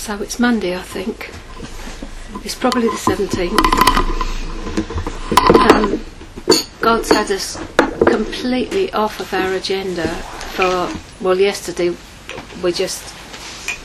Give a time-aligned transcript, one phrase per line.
[0.00, 1.28] So it's Monday, I think.
[2.42, 3.52] It's probably the 17th.
[5.60, 6.00] Um,
[6.80, 7.58] God's had us
[8.06, 10.08] completely off of our agenda
[10.56, 10.90] for,
[11.22, 11.94] well, yesterday
[12.62, 13.14] we just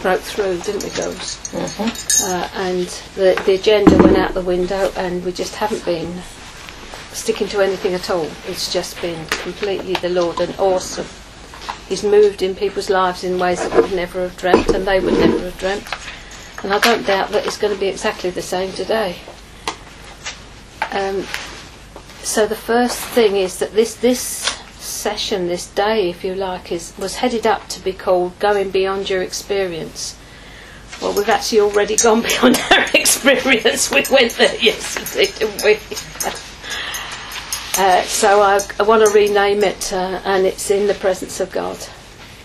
[0.02, 1.54] broke through, didn't we, girls?
[2.24, 6.22] Uh, and the, the agenda went out the window and we just haven't been
[7.12, 8.32] sticking to anything at all.
[8.48, 11.08] It's just been completely the Lord and awesome.
[11.90, 15.14] He's moved in people's lives in ways that we'd never have dreamt and they would
[15.14, 16.05] never have dreamt.
[16.64, 19.18] And I don't doubt that it's going to be exactly the same today.
[20.92, 21.24] Um,
[22.24, 24.20] so the first thing is that this this
[24.80, 29.10] session, this day, if you like, is was headed up to be called "Going Beyond
[29.10, 30.18] Your Experience."
[31.02, 33.92] Well, we've actually already gone beyond our experience.
[33.92, 35.80] We went there yesterday, didn't we?
[37.78, 41.52] Uh, so I, I want to rename it, uh, and it's in the presence of
[41.52, 41.78] God.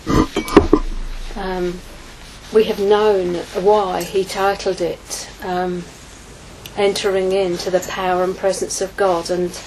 [1.36, 1.80] Um,
[2.52, 5.84] we have known why he titled it um,
[6.76, 9.58] "Entering into the Power and Presence of God," and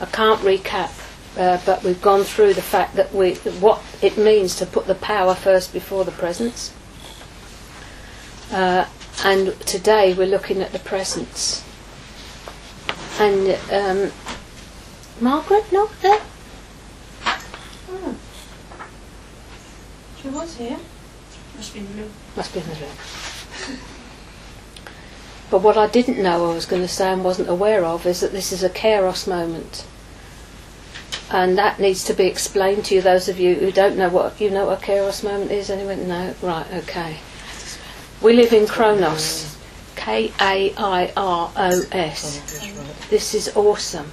[0.00, 0.90] I can't recap,
[1.38, 4.94] uh, but we've gone through the fact that we what it means to put the
[4.94, 6.72] power first before the presence.
[8.50, 8.86] Uh,
[9.24, 11.64] and today we're looking at the presence.
[13.18, 14.12] And um,
[15.20, 16.20] Margaret, not there.
[17.24, 18.16] Oh.
[20.20, 20.78] She was here.
[21.62, 22.10] Must be in the room.
[22.34, 23.78] Must be in the room.
[25.48, 28.18] But what I didn't know I was going to say and wasn't aware of is
[28.18, 29.86] that this is a Kairos moment.
[31.30, 34.40] And that needs to be explained to you, those of you who don't know what
[34.40, 35.70] you know what a Kairos moment is.
[35.70, 36.08] Anyone?
[36.08, 36.34] No?
[36.42, 37.18] Right, okay.
[38.20, 39.56] We live in Chronos.
[39.94, 42.40] K A I R O S.
[43.08, 44.10] This is awesome.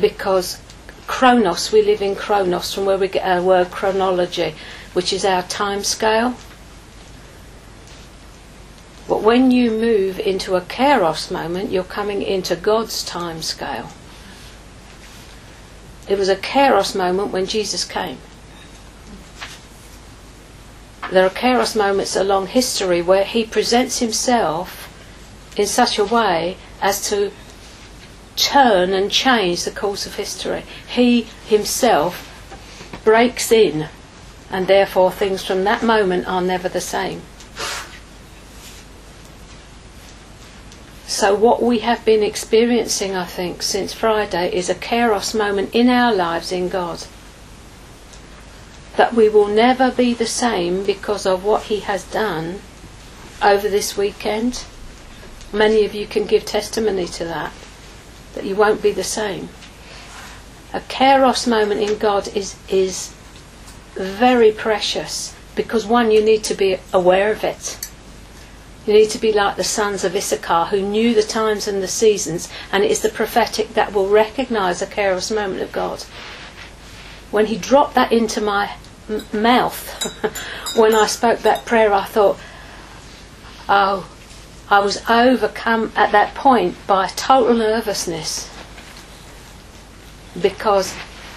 [0.00, 0.58] Because
[1.06, 4.54] Chronos, we live in Chronos, from where we get our word chronology,
[4.92, 6.34] which is our time scale.
[9.08, 13.90] But when you move into a Kairos moment, you're coming into God's time scale.
[16.08, 18.18] It was a Kairos moment when Jesus came.
[21.10, 24.84] There are Kairos moments along history where he presents himself
[25.56, 27.32] in such a way as to
[28.36, 30.64] turn and change the course of history.
[30.86, 32.24] He himself
[33.04, 33.88] breaks in,
[34.50, 37.22] and therefore things from that moment are never the same.
[41.06, 45.88] So, what we have been experiencing, I think, since Friday is a Kairos moment in
[45.88, 47.06] our lives in God.
[48.96, 52.60] That we will never be the same because of what He has done
[53.42, 54.64] over this weekend.
[55.52, 57.52] Many of you can give testimony to that,
[58.34, 59.48] that you won't be the same.
[60.74, 63.14] A Kairos moment in God is, is
[63.98, 67.88] very precious because, one, you need to be aware of it.
[68.86, 71.88] You need to be like the sons of Issachar who knew the times and the
[71.88, 76.04] seasons, and it is the prophetic that will recognize a Kairos moment of God.
[77.30, 78.70] When he dropped that into my
[79.10, 79.76] m- mouth,
[80.76, 82.38] when I spoke that prayer, I thought,
[83.68, 84.08] oh,
[84.70, 88.50] I was overcome at that point by total nervousness
[90.40, 90.94] because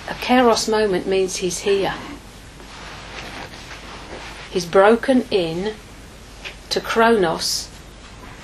[0.09, 1.93] a Kairos moment means he's here.
[4.51, 5.75] He's broken in
[6.71, 7.69] to Chronos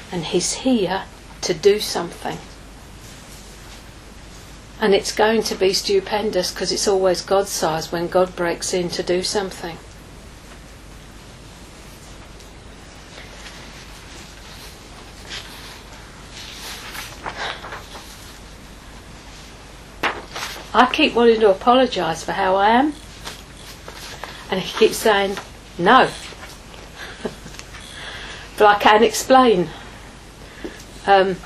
[0.10, 1.04] and he's here
[1.42, 2.38] to do something.
[4.80, 8.88] And it's going to be stupendous because it's always God size when God breaks in
[8.90, 9.78] to do something.
[20.74, 22.94] I keep wanting to apologise for how I am.
[24.50, 25.36] And he keeps saying,
[25.78, 26.10] no.
[28.58, 29.70] but I can explain.
[31.06, 31.38] Um,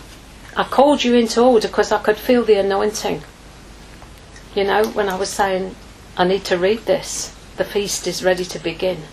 [0.55, 3.23] I called you into order because I could feel the anointing.
[4.55, 5.75] You know, when I was saying,
[6.17, 9.03] I need to read this, the feast is ready to begin.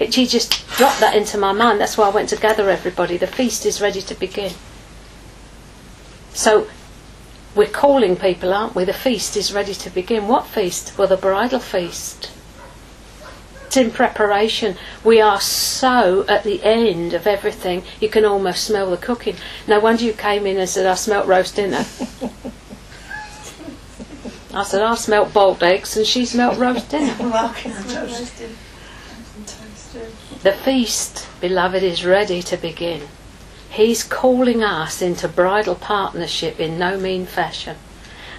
[0.00, 1.80] It, just dropped that into my mind.
[1.80, 3.16] That's why I went to gather everybody.
[3.16, 4.52] The feast is ready to begin.
[6.32, 6.66] So
[7.54, 8.84] we're calling people, aren't we?
[8.84, 10.26] The feast is ready to begin.
[10.26, 10.98] What feast?
[10.98, 12.32] Well, the bridal feast.
[13.74, 14.76] It's in preparation.
[15.02, 19.34] We are so at the end of everything, you can almost smell the cooking.
[19.66, 21.84] No wonder you came in and said, I smelt roast dinner.
[24.54, 27.14] I said, I smelt boiled eggs, and she smelt roast dinner.
[30.44, 33.08] The feast, beloved, is ready to begin.
[33.70, 37.76] He's calling us into bridal partnership in no mean fashion.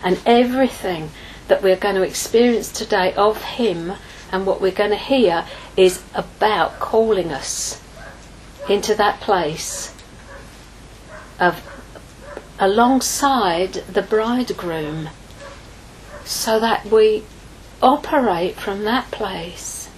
[0.02, 1.10] And everything
[1.50, 3.96] that we're going to experience today of Him
[4.36, 5.46] And what we're going to hear
[5.78, 7.82] is about calling us
[8.68, 9.94] into that place
[11.40, 11.64] of
[12.60, 15.08] alongside the bridegroom
[16.26, 17.24] so that we
[17.82, 19.90] operate from that place.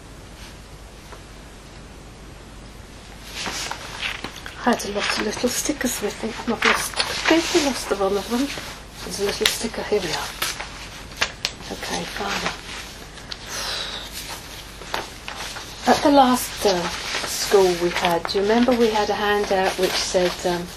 [4.59, 6.29] I had a lot of little stickers with me.
[6.29, 8.47] I've lost, completely lost the one of them.
[9.03, 9.81] There's a little sticker.
[9.81, 10.29] Here we are.
[11.71, 12.66] Okay, Father.
[15.87, 19.93] At the last uh, school we had, do you remember we had a handout which
[19.93, 20.67] said, um,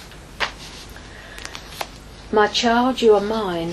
[2.31, 3.73] My child, you are mine.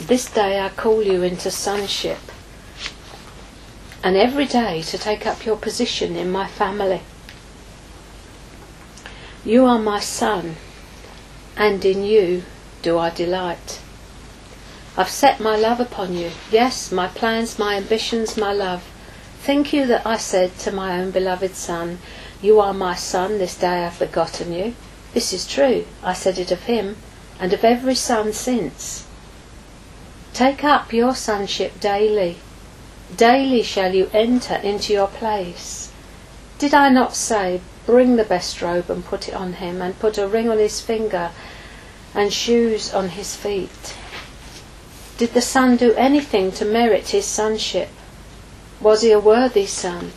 [0.00, 2.20] This day I call you into sonship.
[4.02, 7.02] And every day to take up your position in my family.
[9.44, 10.56] You are my son,
[11.54, 12.44] and in you
[12.80, 13.82] do I delight.
[14.96, 16.30] I've set my love upon you.
[16.50, 18.82] Yes, my plans, my ambitions, my love.
[19.46, 22.00] Think you that I said to my own beloved son,
[22.42, 24.74] You are my son, this day I've begotten you?
[25.14, 25.84] This is true.
[26.02, 26.96] I said it of him,
[27.38, 29.06] and of every son since.
[30.32, 32.38] Take up your sonship daily.
[33.16, 35.92] Daily shall you enter into your place.
[36.58, 40.18] Did I not say, Bring the best robe and put it on him, and put
[40.18, 41.30] a ring on his finger,
[42.16, 43.94] and shoes on his feet?
[45.18, 47.90] Did the son do anything to merit his sonship?
[48.80, 50.12] Was he a worthy son?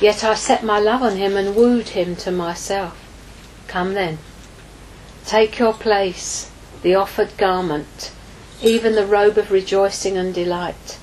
[0.00, 2.96] Yet I set my love on him and wooed him to myself.
[3.66, 4.18] Come then,
[5.26, 6.50] take your place,
[6.82, 8.12] the offered garment,
[8.62, 10.98] even the robe of rejoicing and delight.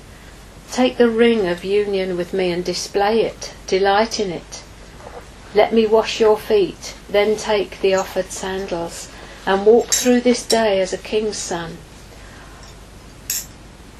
[0.72, 4.62] Take the ring of union with me and display it, delight in it.
[5.54, 9.10] Let me wash your feet, then take the offered sandals,
[9.44, 11.76] and walk through this day as a king's son.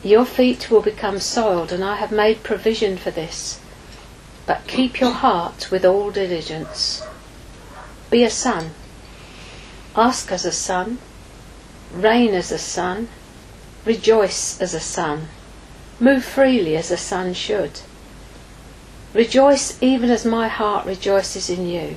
[0.03, 3.61] Your feet will become soiled, and I have made provision for this.
[4.47, 7.03] But keep your heart with all diligence.
[8.09, 8.71] Be a son.
[9.95, 10.99] Ask as a son.
[11.93, 13.09] Reign as a son.
[13.85, 15.29] Rejoice as a son.
[15.99, 17.81] Move freely as a son should.
[19.13, 21.97] Rejoice even as my heart rejoices in you.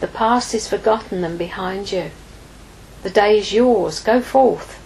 [0.00, 2.10] The past is forgotten and behind you.
[3.02, 4.00] The day is yours.
[4.00, 4.80] Go forth.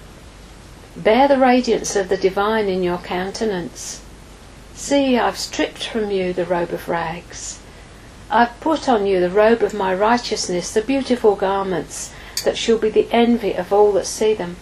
[1.05, 4.03] Bear the radiance of the divine in your countenance.
[4.75, 7.61] See, I've stripped from you the robe of rags.
[8.29, 12.13] I've put on you the robe of my righteousness, the beautiful garments
[12.45, 14.57] that shall be the envy of all that see them.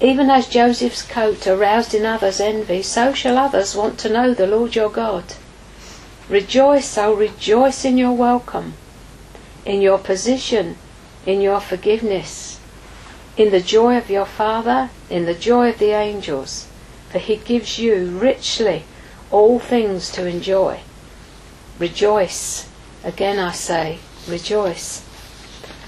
[0.00, 4.46] Even as Joseph's coat aroused in others envy, so shall others want to know the
[4.46, 5.24] Lord your God.
[6.28, 8.74] Rejoice, oh rejoice in your welcome,
[9.64, 10.76] in your position,
[11.26, 12.51] in your forgiveness,
[13.36, 16.68] in the joy of your Father, in the joy of the angels,
[17.10, 18.84] for he gives you richly
[19.30, 20.80] all things to enjoy.
[21.78, 22.68] Rejoice.
[23.04, 23.98] Again I say,
[24.28, 25.04] rejoice.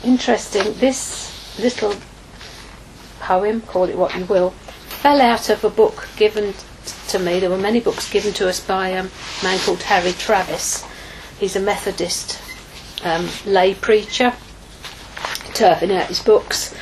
[0.02, 1.94] Interesting, this little
[3.20, 6.54] poem, call it what you will, fell out of a book given
[7.08, 7.40] to me.
[7.40, 10.84] There were many books given to us by um, a man called Harry Travis.
[11.38, 12.40] He's a Methodist
[13.04, 14.32] um, lay preacher,
[15.52, 16.74] turfing out his books.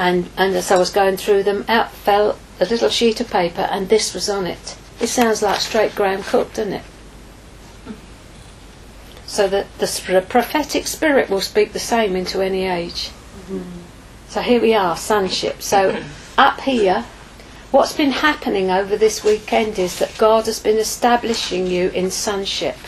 [0.00, 3.60] And, and as I was going through them, out fell a little sheet of paper,
[3.60, 4.78] and this was on it.
[4.98, 6.84] It sounds like straight Graham Cooke, doesn't it?
[9.26, 13.10] So that the prophetic spirit will speak the same into any age.
[13.10, 13.60] Mm-hmm.
[14.28, 15.60] So here we are, sonship.
[15.60, 16.02] So
[16.38, 17.04] up here,
[17.70, 22.78] what's been happening over this weekend is that God has been establishing you in sonship.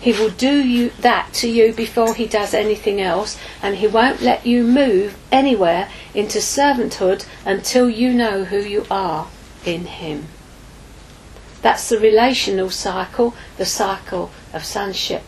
[0.00, 4.20] He will do you that to you before he does anything else, and he won't
[4.20, 5.88] let you move anywhere
[6.18, 9.28] into servanthood until you know who you are
[9.64, 10.26] in him.
[11.62, 15.22] That's the relational cycle, the cycle of sonship.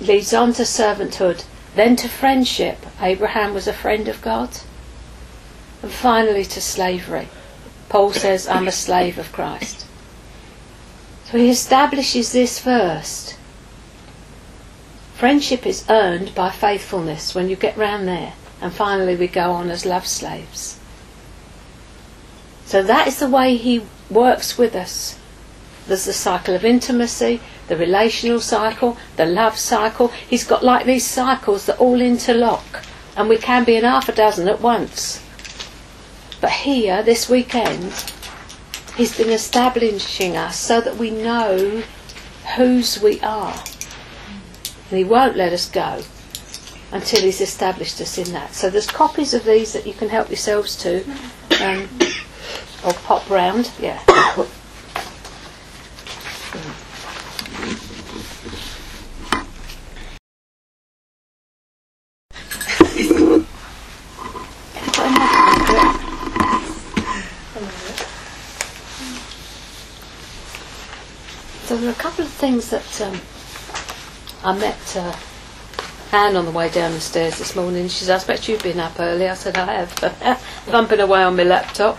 [0.00, 1.44] leads on to servanthood,
[1.74, 2.78] then to friendship.
[3.00, 4.50] Abraham was a friend of God.
[5.82, 7.26] And finally to slavery.
[7.88, 9.84] Paul says, I'm a slave of Christ.
[11.24, 13.36] So he establishes this first.
[15.16, 18.34] Friendship is earned by faithfulness when you get round there.
[18.60, 20.78] And finally we go on as love slaves.
[22.64, 25.18] So that is the way he works with us.
[25.86, 30.08] There's the cycle of intimacy, the relational cycle, the love cycle.
[30.08, 32.84] He's got like these cycles that all interlock,
[33.16, 35.24] and we can be in half a dozen at once.
[36.40, 37.92] But here, this weekend,
[38.96, 41.82] he's been establishing us so that we know
[42.56, 43.64] whose we are.
[44.90, 46.02] And he won't let us go
[46.92, 48.54] until he's established us in that.
[48.54, 51.04] So there's copies of these that you can help yourselves to,
[51.60, 51.88] um,
[52.84, 53.70] or pop round.
[53.78, 53.98] Yeah.
[71.64, 73.20] so there are a couple of things that um,
[74.42, 74.96] I met.
[74.96, 75.14] Uh,
[76.12, 77.88] Anne on the way down the stairs this morning.
[77.88, 79.28] She said, I expect you've been up early.
[79.28, 80.42] I said, I have.
[80.70, 81.98] Bumping away on my laptop.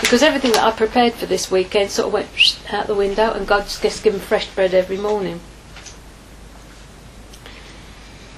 [0.00, 3.46] Because everything that I prepared for this weekend sort of went out the window, and
[3.46, 5.40] God just given fresh bread every morning.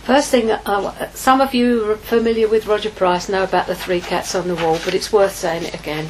[0.04, 4.00] First thing, uh, some of you are familiar with Roger Price know about the three
[4.00, 6.08] cats on the wall, but it's worth saying it again.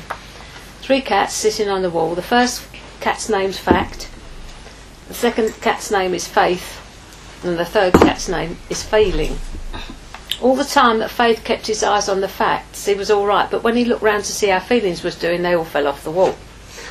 [0.80, 2.14] Three cats sitting on the wall.
[2.14, 2.66] The first
[3.00, 4.08] cat's name's Fact,
[5.08, 6.79] the second cat's name is Faith,
[7.42, 9.38] and the third cat's name is Feeling.
[10.42, 13.50] All the time that Faith kept his eyes on the facts, he was all right,
[13.50, 16.04] but when he looked round to see how Feelings was doing, they all fell off
[16.04, 16.36] the wall.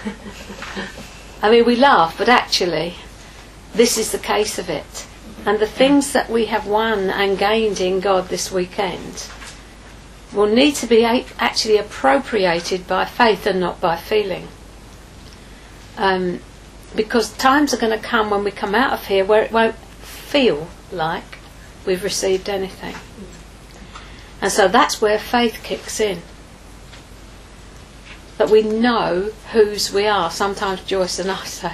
[1.42, 2.96] I mean, we laugh, but actually,
[3.74, 5.08] this is the case of it.
[5.46, 9.28] And the things that we have won and gained in God this weekend
[10.34, 14.48] will need to be actually appropriated by faith and not by feeling.
[15.98, 16.40] Um,
[16.96, 19.76] because times are going to come when we come out of here where it won't
[20.30, 21.40] feel like
[21.86, 22.96] we've received anything.
[24.42, 26.22] And so that's where faith kicks in.
[28.38, 30.30] That we know whose we are.
[30.30, 31.74] Sometimes Joyce and I say,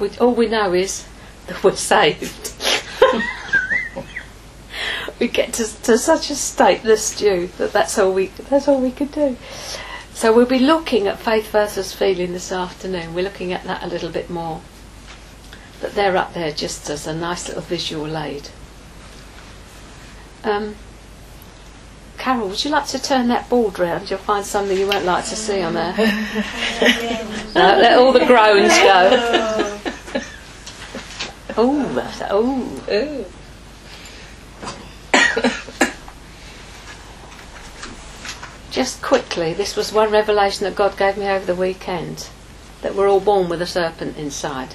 [0.00, 1.06] we, all we know is
[1.46, 2.54] that we're saved.
[5.20, 8.80] we get to, to such a state, the stew, that that's all we that's all
[8.80, 9.36] we could do.
[10.12, 13.14] So we'll be looking at faith versus feeling this afternoon.
[13.14, 14.62] We're looking at that a little bit more.
[15.80, 18.48] But they're up there just as a nice little visual aid.
[20.44, 20.76] Um,
[22.18, 24.10] Carol, would you like to turn that board round?
[24.10, 25.94] You'll find something you won't like to see on there.
[25.96, 26.04] no,
[27.54, 29.78] let all the groans go.
[31.56, 33.26] oh, oh.
[38.70, 42.28] Just quickly, this was one revelation that God gave me over the weekend
[42.82, 44.74] that we're all born with a serpent inside.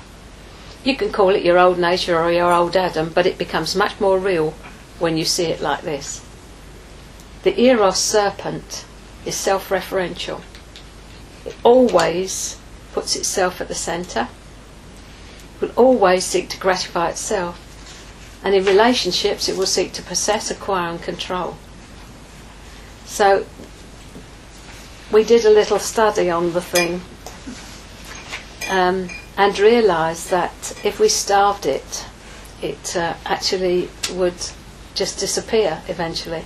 [0.84, 4.00] You can call it your old nature or your old Adam, but it becomes much
[4.00, 4.52] more real
[5.00, 6.26] when you see it like this.
[7.44, 8.86] The Eros serpent
[9.26, 10.42] is self referential,
[11.46, 12.58] it always
[12.94, 14.28] puts itself at the centre,
[15.60, 17.60] will always seek to gratify itself,
[18.44, 21.58] and in relationships it will seek to possess, acquire, and control.
[23.06, 23.46] So
[25.12, 27.02] we did a little study on the thing
[28.70, 32.06] um, and realised that if we starved it,
[32.62, 34.36] it uh, actually would
[34.94, 36.46] just disappear eventually.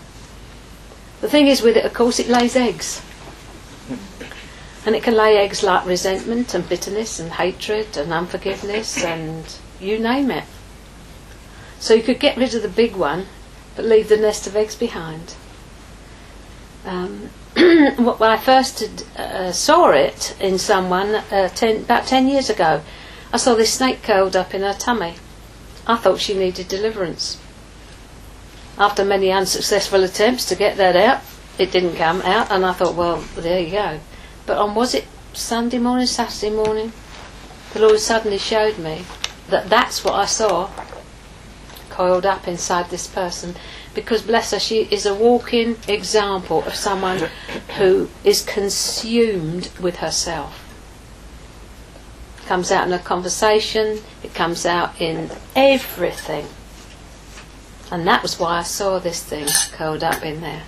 [1.21, 3.01] The thing is with it, of course, it lays eggs.
[4.85, 9.43] And it can lay eggs like resentment and bitterness and hatred and unforgiveness and
[9.79, 10.43] you name it.
[11.79, 13.25] So you could get rid of the big one,
[13.75, 15.33] but leave the nest of eggs behind.
[16.85, 17.29] Um,
[17.95, 18.81] when I first
[19.17, 22.81] uh, saw it in someone uh, ten, about 10 years ago,
[23.31, 25.15] I saw this snake curled up in her tummy.
[25.87, 27.39] I thought she needed deliverance.
[28.77, 31.21] After many unsuccessful attempts to get that out,
[31.57, 34.01] it didn't come out, and I thought, well, there you go.
[34.45, 36.91] But on was it Sunday morning, Saturday morning?
[37.71, 39.05] The Lord suddenly showed me
[39.47, 40.69] that that's what I saw
[41.89, 43.55] coiled up inside this person
[43.95, 47.29] because bless her, she is a walking example of someone
[47.77, 50.61] who is consumed with herself.
[52.39, 56.45] It comes out in a conversation, it comes out in everything.
[57.91, 60.63] And that was why I saw this thing curled up in there.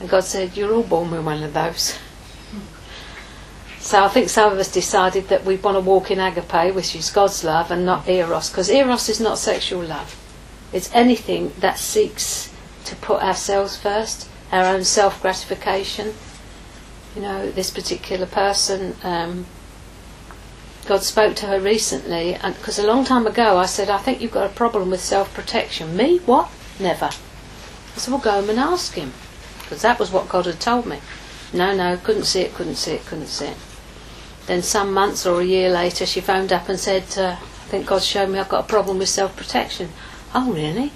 [0.00, 1.98] And God said, You're all born with one of those.
[3.78, 6.94] So I think some of us decided that we want to walk in agape, which
[6.94, 10.16] is God's love, and not eros, because eros is not sexual love.
[10.72, 12.52] It's anything that seeks
[12.84, 16.14] to put ourselves first, our own self gratification.
[17.16, 19.46] You know, this particular person, um,
[20.86, 24.30] God spoke to her recently, because a long time ago I said, I think you've
[24.32, 25.96] got a problem with self protection.
[25.96, 26.18] Me?
[26.18, 26.50] What?
[26.78, 27.06] Never.
[27.06, 29.12] I said, well, go home and ask him,
[29.62, 31.00] because that was what God had told me.
[31.52, 33.56] No, no, couldn't see it, couldn't see it, couldn't see it.
[34.46, 37.86] Then some months or a year later, she phoned up and said, uh, I think
[37.86, 39.90] God showed me I've got a problem with self protection.
[40.32, 40.92] Oh, really?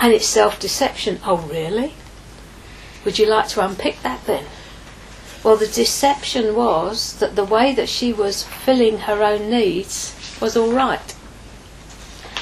[0.00, 1.20] And it's self deception.
[1.24, 1.92] Oh, really?
[3.04, 4.46] Would you like to unpick that then?
[5.42, 10.56] Well, the deception was that the way that she was filling her own needs was
[10.56, 11.14] all right.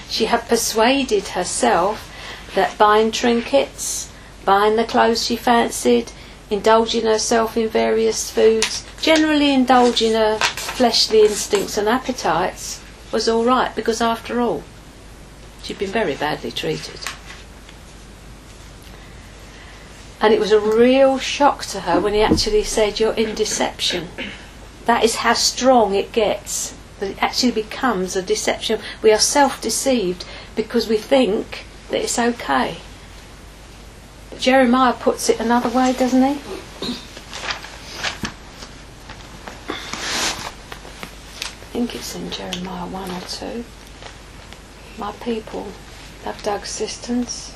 [0.09, 2.09] She had persuaded herself
[2.55, 4.13] that buying trinkets,
[4.45, 6.13] buying the clothes she fancied,
[6.49, 12.81] indulging herself in various foods, generally indulging her fleshly instincts and appetites,
[13.11, 14.63] was all right because, after all,
[15.63, 17.01] She'd been very badly treated.
[20.21, 24.09] And it was a real shock to her when he actually said, You're in deception.
[24.87, 26.75] That is how strong it gets.
[27.01, 28.81] But it actually becomes a deception.
[29.03, 32.79] We are self deceived because we think that it's okay.
[34.31, 36.41] But Jeremiah puts it another way, doesn't he?
[41.61, 43.65] I think it's in Jeremiah 1 or 2.
[44.99, 45.69] My people
[46.25, 47.55] have dug cisterns.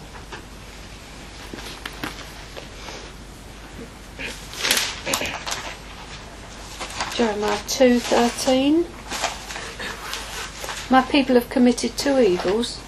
[7.14, 8.86] Jeremiah 2:13
[10.88, 12.78] My people have committed two evils.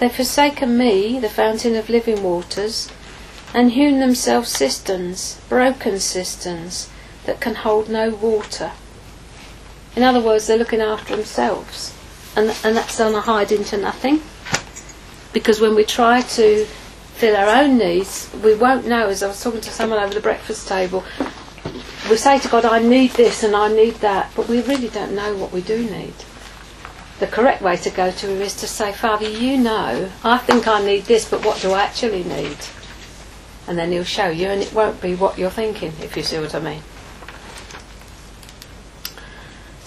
[0.00, 2.88] They've forsaken me the fountain of living waters
[3.54, 6.88] and hewn themselves cisterns broken cisterns
[7.24, 8.72] that can hold no water.
[9.94, 11.92] In other words they're looking after themselves
[12.40, 14.22] and and that's on a hide into nothing
[15.32, 16.64] because when we try to
[17.14, 20.20] fill our own needs we won't know as I was talking to someone over the
[20.20, 21.04] breakfast table
[22.10, 25.14] we say to God, I need this and I need that, but we really don't
[25.14, 26.14] know what we do need.
[27.20, 30.66] The correct way to go to Him is to say, Father, you know, I think
[30.66, 32.56] I need this, but what do I actually need?
[33.68, 36.38] And then He'll show you, and it won't be what you're thinking, if you see
[36.38, 36.82] what I mean.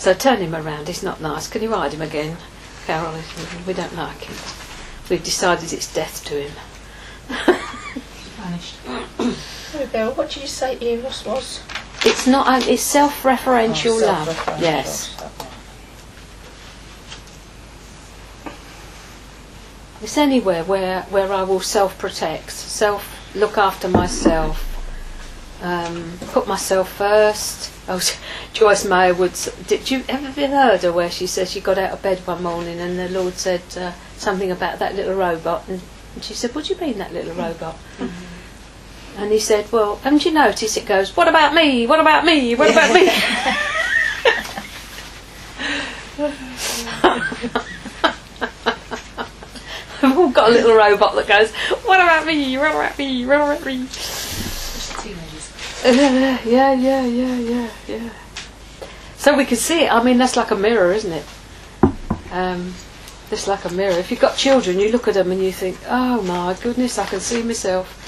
[0.03, 1.47] So turn him around, he's not nice.
[1.47, 2.35] Can you ride him again?
[2.85, 3.13] Carol,
[3.65, 4.35] we don't like him.
[5.09, 6.51] We've decided it's death to him.
[8.35, 8.75] Vanished.
[9.71, 10.11] There we go.
[10.11, 11.61] What did you say Eros was?
[12.03, 14.27] It's not, um, it's self-referential Oh, love.
[14.27, 15.15] self-referential Yes.
[20.01, 24.72] It's anywhere where, where I will self protect, self look after myself,
[25.63, 27.71] um, put myself first.
[27.87, 28.01] Oh,
[28.53, 29.33] Joyce Meyer would.
[29.65, 32.43] Did you ever have heard her where she says she got out of bed one
[32.43, 35.81] morning and the Lord said uh, something about that little robot and,
[36.13, 37.77] and she said, "What do you mean that little robot?"
[39.17, 41.17] And he said, "Well, haven't you noticed it goes?
[41.17, 41.87] What about me?
[41.87, 42.53] What about me?
[42.55, 43.09] What about me?"
[50.03, 51.51] We've all got a little robot that goes,
[51.85, 52.57] What about me?
[52.57, 53.25] What about me?
[53.25, 53.87] What about me?
[56.45, 58.09] Yeah, yeah, yeah, yeah, yeah.
[59.17, 59.91] So we can see it.
[59.91, 61.25] I mean, that's like a mirror, isn't it?
[62.31, 62.73] Um,
[63.29, 63.97] just like a mirror.
[63.97, 67.05] If you've got children, you look at them and you think, oh my goodness, I
[67.05, 67.99] can see myself.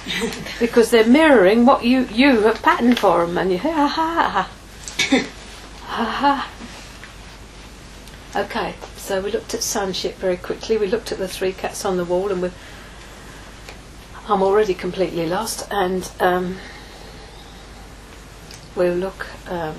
[0.59, 3.37] because they're mirroring what you, you have patterned for them.
[3.37, 4.49] And you ha ha ha.
[5.83, 6.51] ha ha.
[8.39, 10.77] Okay, so we looked at sonship very quickly.
[10.77, 12.51] We looked at the three cats on the wall and we
[14.27, 15.67] I'm already completely lost.
[15.71, 16.57] And um,
[18.75, 19.27] we'll look.
[19.49, 19.75] Um,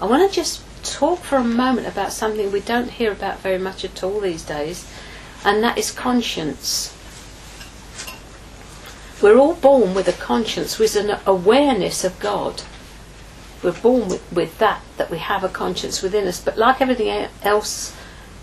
[0.00, 3.58] I want to just talk for a moment about something we don't hear about very
[3.58, 4.90] much at all these days,
[5.44, 6.94] and that is conscience.
[9.20, 12.62] We're all born with a conscience, with an awareness of God.
[13.62, 16.40] We're born with, with that, that we have a conscience within us.
[16.40, 17.96] But like everything else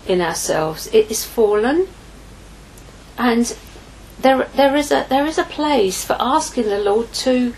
[0.06, 1.88] in ourselves, it is fallen.
[3.16, 3.56] And
[4.20, 7.54] there, there, is a, there is a place for asking the Lord to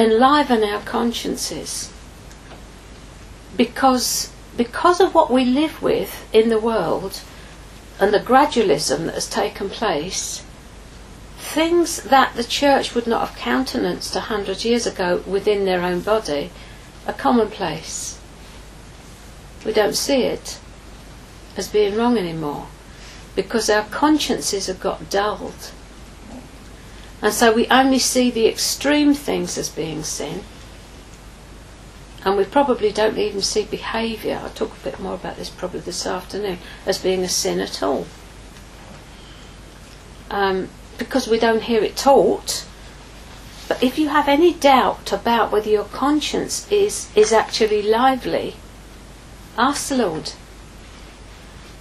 [0.00, 1.92] enliven our consciences.
[3.56, 7.20] Because because of what we live with in the world
[8.00, 10.42] and the gradualism that has taken place
[11.38, 16.00] things that the church would not have countenanced a hundred years ago within their own
[16.00, 16.50] body
[17.06, 18.20] are commonplace.
[19.64, 20.58] We don't see it
[21.56, 22.68] as being wrong anymore
[23.34, 25.72] because our consciences have got dulled
[27.22, 30.42] and so we only see the extreme things as being sin.
[32.24, 35.80] And we probably don't even see behaviour, I'll talk a bit more about this probably
[35.80, 38.06] this afternoon, as being a sin at all.
[40.30, 42.66] Um, because we don't hear it taught.
[43.68, 48.56] But if you have any doubt about whether your conscience is, is actually lively,
[49.56, 50.32] ask the Lord.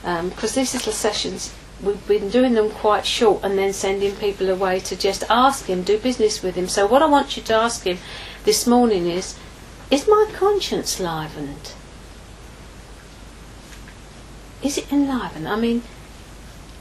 [0.04, 4.80] Because these little sessions we've been doing them quite short and then sending people away
[4.82, 6.68] to just ask him, do business with him.
[6.68, 7.98] So what I want you to ask him
[8.44, 9.38] this morning is,
[9.90, 11.74] is my conscience livened?
[14.62, 15.48] Is it enlivened?
[15.48, 15.84] I mean,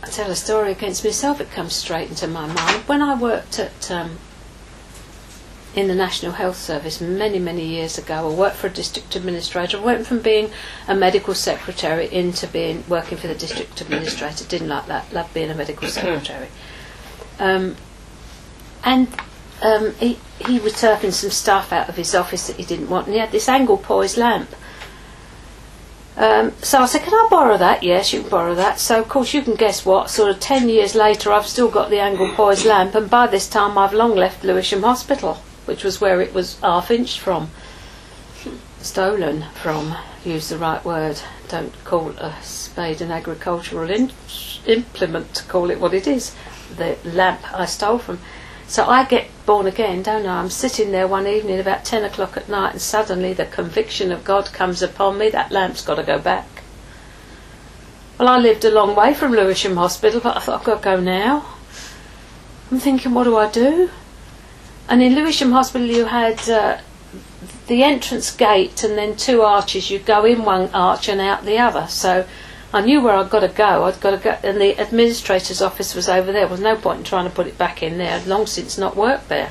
[0.02, 2.82] I tell a story against myself, it comes straight into my mind.
[2.88, 4.18] When I worked at um,
[5.78, 8.28] in the National Health Service many, many years ago.
[8.28, 9.78] I worked for a district administrator.
[9.78, 10.50] I went from being
[10.88, 14.44] a medical secretary into being working for the district administrator.
[14.44, 15.12] Didn't like that.
[15.12, 16.48] Loved being a medical secretary.
[17.38, 17.76] Um,
[18.82, 19.06] and
[19.62, 23.06] um, he he was turfing some stuff out of his office that he didn't want,
[23.06, 24.50] and he had this angle poised lamp.
[26.16, 28.80] Um, so I said, "Can I borrow that?" Yes, you can borrow that.
[28.80, 30.10] So of course you can guess what?
[30.10, 33.48] Sort of ten years later, I've still got the angle poised lamp, and by this
[33.48, 35.38] time I've long left Lewisham Hospital,
[35.68, 37.50] which was where it was half inched from,
[38.80, 39.94] stolen from.
[40.24, 41.20] Use the right word.
[41.48, 44.10] don't call a spade an agricultural in-
[44.66, 46.34] implement to call it what it is.
[46.76, 48.18] The lamp I stole from.
[48.66, 50.40] So I get born again, don't I?
[50.40, 54.24] I'm sitting there one evening about 10 o'clock at night, and suddenly the conviction of
[54.24, 56.46] God comes upon me that lamp's got to go back.
[58.18, 60.84] Well, I lived a long way from Lewisham Hospital, but I thought I've got to
[60.84, 61.46] go now.
[62.70, 63.90] I'm thinking, what do I do?
[64.88, 66.78] And in Lewisham Hospital, you had uh,
[67.66, 69.90] the entrance gate and then two arches.
[69.90, 71.86] You go in one arch and out the other.
[71.88, 72.26] So
[72.72, 73.84] I knew where I'd got to go.
[73.84, 76.42] I'd got to go, and the administrator's office was over there.
[76.42, 78.16] There was no point in trying to put it back in there.
[78.16, 79.50] I'd long since not worked there.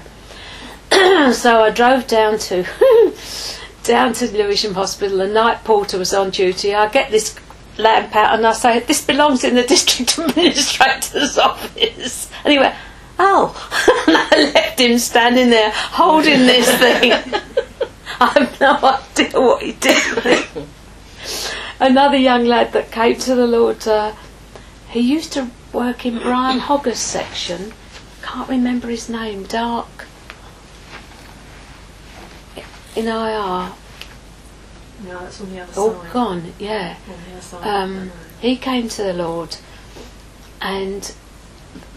[1.34, 2.66] so I drove down to
[3.84, 5.18] down to Lewisham Hospital.
[5.18, 6.76] The night porter was on duty.
[6.76, 7.36] I get this
[7.78, 12.76] lamp out and I say, "This belongs in the district administrator's office." And he went,
[13.18, 13.67] "Oh,"
[14.78, 17.12] left him standing there holding this thing.
[18.20, 20.48] I have no idea what he did.
[21.80, 24.14] Another young lad that came to the Lord, uh,
[24.90, 27.74] he used to work in Brian Hogger's section.
[28.22, 29.44] Can't remember his name.
[29.44, 30.06] Dark
[32.96, 33.72] in IR.
[35.04, 36.14] No, that's on the other All side.
[36.14, 36.54] gone.
[36.58, 36.98] Yeah.
[37.08, 37.68] On the other side.
[37.68, 38.12] Um,
[38.42, 39.58] he came to the Lord,
[40.62, 41.14] and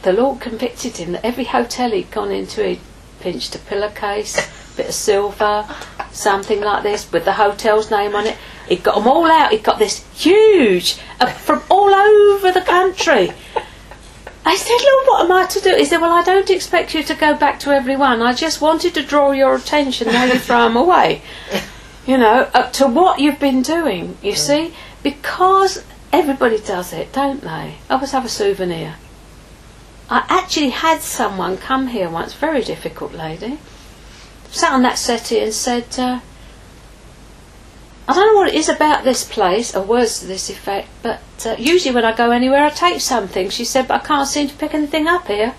[0.03, 2.81] the Lord convicted him that every hotel he'd gone into, he'd
[3.21, 4.37] pinched a pillowcase,
[4.77, 5.67] bit of silver,
[6.11, 8.37] something like this, with the hotel's name on it.
[8.69, 9.53] He'd got them all out.
[9.53, 13.33] He'd got this huge uh, from all over the country.
[14.45, 15.77] I said, Lord, what am I to do?
[15.77, 18.23] He said, Well, I don't expect you to go back to everyone.
[18.23, 20.09] I just wanted to draw your attention.
[20.09, 21.23] Now you throw them away.
[22.07, 24.75] You know, up to what you've been doing, you see?
[25.03, 27.49] Because everybody does it, don't they?
[27.49, 28.97] I always have a souvenir.
[30.11, 33.59] I actually had someone come here once, very difficult lady,
[34.51, 36.19] sat on that settee and said, uh,
[38.09, 41.21] I don't know what it is about this place, or words to this effect, but
[41.47, 43.51] uh, usually when I go anywhere I take something.
[43.51, 45.55] She said, but I can't seem to pick anything up here.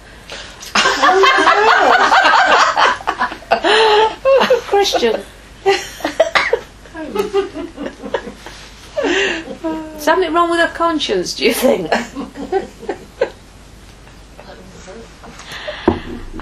[4.68, 5.22] Christian.
[9.98, 11.90] Something wrong with her conscience, do you think?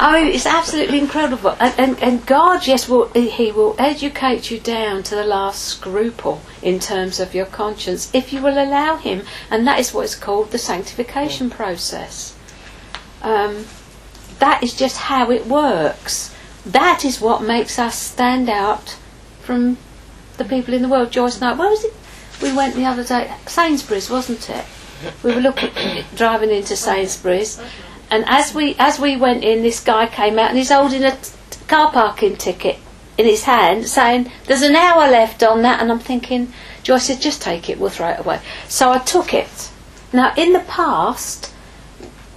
[0.01, 1.57] I mean, it's absolutely incredible.
[1.59, 6.41] And, and, and God, yes, will He will educate you down to the last scruple
[6.61, 9.23] in terms of your conscience if you will allow Him.
[9.51, 12.33] And that is what is called the sanctification process.
[13.21, 13.65] Um,
[14.39, 16.33] that is just how it works.
[16.65, 18.97] That is what makes us stand out
[19.41, 19.77] from
[20.37, 21.11] the people in the world.
[21.11, 21.93] Joyce and I, where was it?
[22.41, 24.63] We went the other day, Sainsbury's, wasn't it?
[25.23, 25.71] We were looking,
[26.15, 27.61] driving into Sainsbury's,
[28.11, 31.11] and as we as we went in, this guy came out and he's holding a
[31.11, 31.31] t-
[31.67, 32.77] car parking ticket
[33.17, 37.21] in his hand, saying, "There's an hour left on that." And I'm thinking, Joyce said,
[37.21, 39.69] "Just take it, we'll throw it away." So I took it.
[40.11, 41.51] Now, in the past,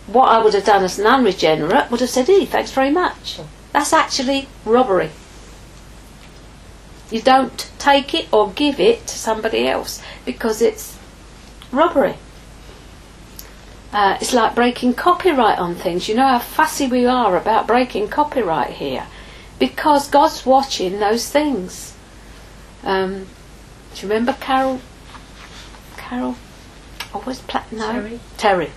[0.06, 3.40] what I would have done as an unregenerate would have said, "E, thanks very much."
[3.72, 5.10] That's actually robbery.
[7.10, 10.96] You don't take it or give it to somebody else because it's
[11.70, 12.16] robbery.
[13.92, 16.08] Uh, it's like breaking copyright on things.
[16.08, 19.06] You know how fussy we are about breaking copyright here
[19.58, 21.94] because God's watching those things.
[22.82, 23.26] Um,
[23.94, 24.80] do you remember Carol?
[25.96, 26.36] Carol?
[27.12, 27.92] Always pla- no.
[27.92, 28.20] Terry.
[28.38, 28.70] Terry.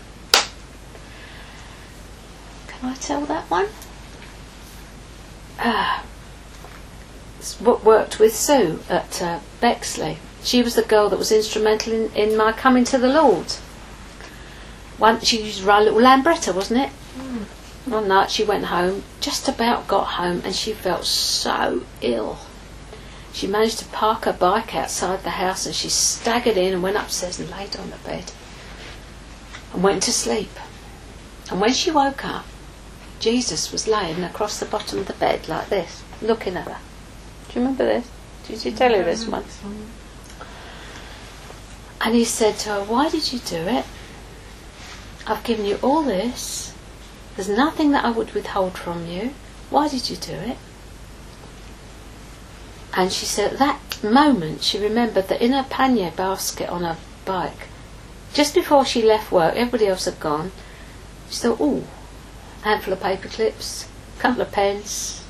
[2.67, 3.67] Can I tell that one?
[5.57, 6.03] Ah.
[7.39, 10.17] It's what worked with Sue at uh, Bexley.
[10.43, 13.55] She was the girl that was instrumental in, in my coming to the Lord.
[14.97, 16.89] One, she used to run a little Lambretta, wasn't it?
[16.89, 17.91] Hmm.
[17.91, 22.39] One night she went home, just about got home, and she felt so ill.
[23.35, 26.95] She managed to park her bike outside the house and she staggered in and went
[26.95, 28.31] upstairs and laid on the bed
[29.73, 30.51] and went to sleep.
[31.51, 32.45] And when she woke up,
[33.19, 36.77] Jesus was laying across the bottom of the bed like this, looking at her.
[37.49, 38.09] Do you remember this?
[38.47, 39.59] Did you tell you this once?
[41.99, 43.85] And he said to her, Why did you do it?
[45.27, 46.73] I've given you all this.
[47.35, 49.33] There's nothing that I would withhold from you.
[49.69, 50.57] Why did you do it?
[52.93, 56.97] And she said at that moment she remembered that in her pannier basket on her
[57.25, 57.67] bike,
[58.33, 60.51] just before she left work, everybody else had gone,
[61.29, 61.83] she thought, ooh,
[62.61, 63.87] handful of paper clips,
[64.19, 65.23] couple of pens,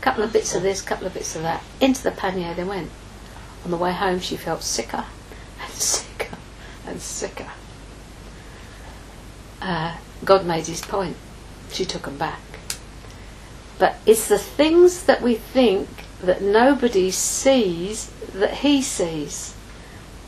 [0.00, 1.62] couple of bits of this, couple of bits of that.
[1.80, 2.90] Into the pannier they went.
[3.64, 5.04] On the way home she felt sicker
[5.62, 6.36] and sicker
[6.86, 7.50] and sicker.
[9.60, 11.16] Uh, God made his point.
[11.70, 12.40] She took them back.
[13.78, 15.88] But it's the things that we think
[16.22, 19.54] that nobody sees that he sees.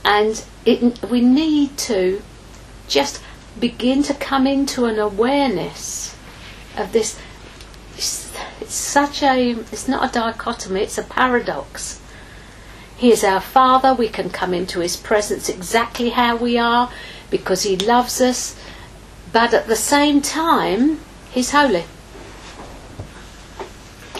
[0.04, 2.22] And it, we need to
[2.88, 3.22] just
[3.58, 6.16] begin to come into an awareness
[6.76, 7.18] of this.
[7.96, 12.00] It's such a, it's not a dichotomy, it's a paradox.
[12.96, 16.90] He is our Father, we can come into His presence exactly how we are
[17.30, 18.56] because He loves us,
[19.32, 21.84] but at the same time, He's holy.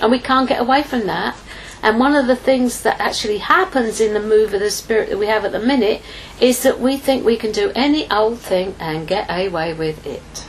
[0.01, 1.37] And we can't get away from that.
[1.83, 5.19] And one of the things that actually happens in the move of the Spirit that
[5.19, 6.03] we have at the minute
[6.39, 10.47] is that we think we can do any old thing and get away with it.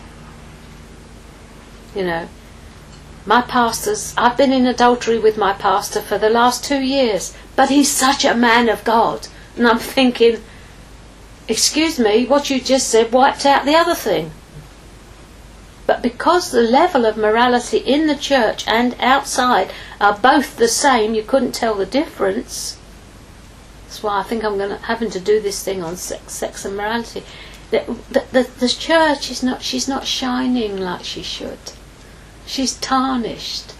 [1.95, 2.29] You know,
[3.25, 7.69] my pastors, I've been in adultery with my pastor for the last two years, but
[7.69, 9.27] he's such a man of God.
[9.55, 10.41] And I'm thinking,
[11.47, 14.31] excuse me, what you just said wiped out the other thing.
[15.91, 21.13] But because the level of morality in the church and outside are both the same,
[21.13, 22.77] you couldn't tell the difference.
[23.83, 26.63] That's why I think I'm going to having to do this thing on sex, sex
[26.63, 27.23] and morality.
[27.71, 31.73] The, the, the, the church is not she's not shining like she should.
[32.45, 33.73] She's tarnished.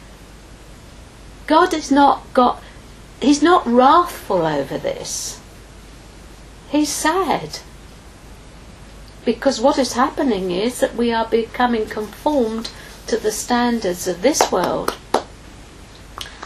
[1.47, 2.61] God has not got
[3.21, 5.39] he's not wrathful over this.
[6.67, 7.59] He's sad.
[9.23, 12.69] Because what is happening is that we are becoming conformed
[13.07, 14.97] to the standards of this world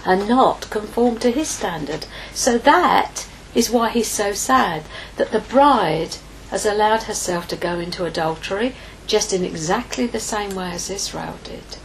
[0.06, 2.06] and not conformed to his standard.
[2.34, 4.84] So that is why he's so sad
[5.16, 6.18] that the bride
[6.52, 8.76] has allowed herself to go into adultery
[9.08, 11.78] just in exactly the same way as Israel did.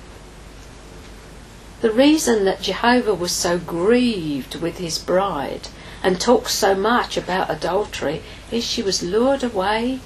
[1.80, 5.68] The reason that Jehovah was so grieved with his bride
[6.02, 10.00] and talked so much about adultery is she was lured away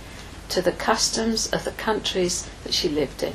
[0.55, 3.35] to the customs of the countries that she lived in.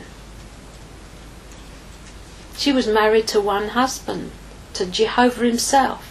[2.56, 4.32] She was married to one husband,
[4.76, 6.06] to Jehovah himself.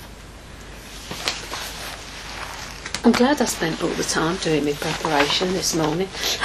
[3.06, 6.08] I'm glad I spent all the time doing my preparation this morning.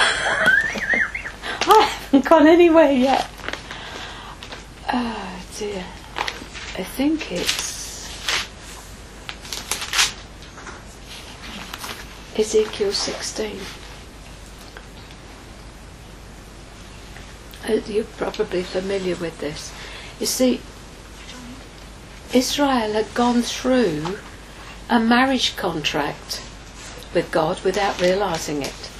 [1.66, 3.28] I haven't gone anywhere yet.
[4.90, 5.84] Oh dear.
[6.78, 8.08] I think it's
[12.38, 13.83] Ezekiel 16.
[17.68, 19.72] You're probably familiar with this.
[20.20, 20.60] You see,
[22.32, 24.18] Israel had gone through
[24.90, 26.42] a marriage contract
[27.14, 28.90] with God without realizing it.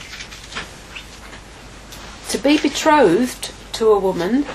[2.31, 4.47] To be betrothed to a woman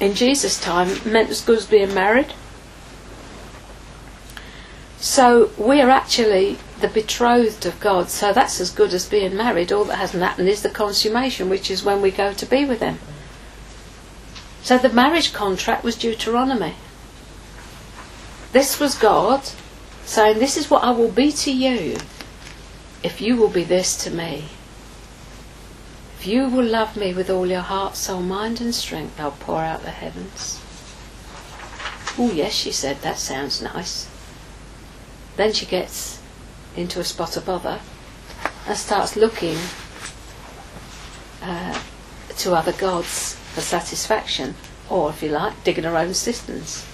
[0.00, 2.34] in Jesus' time meant as good as being married.
[4.98, 9.72] So we're actually the betrothed of God, so that's as good as being married.
[9.72, 12.80] All that hasn't happened is the consummation, which is when we go to be with
[12.80, 12.98] Him.
[14.62, 16.74] So the marriage contract was Deuteronomy.
[18.52, 19.48] This was God
[20.04, 21.96] saying, This is what I will be to you
[23.02, 24.48] if you will be this to me.
[26.18, 29.62] If you will love me with all your heart, soul, mind, and strength, I'll pour
[29.62, 30.60] out the heavens.
[32.18, 34.08] Oh, yes, she said, that sounds nice.
[35.36, 36.21] Then she gets
[36.76, 37.80] into a spot of bother
[38.66, 39.58] and starts looking
[41.42, 41.78] uh,
[42.36, 44.54] to other gods for satisfaction,
[44.88, 46.86] or if you like, digging her own cisterns.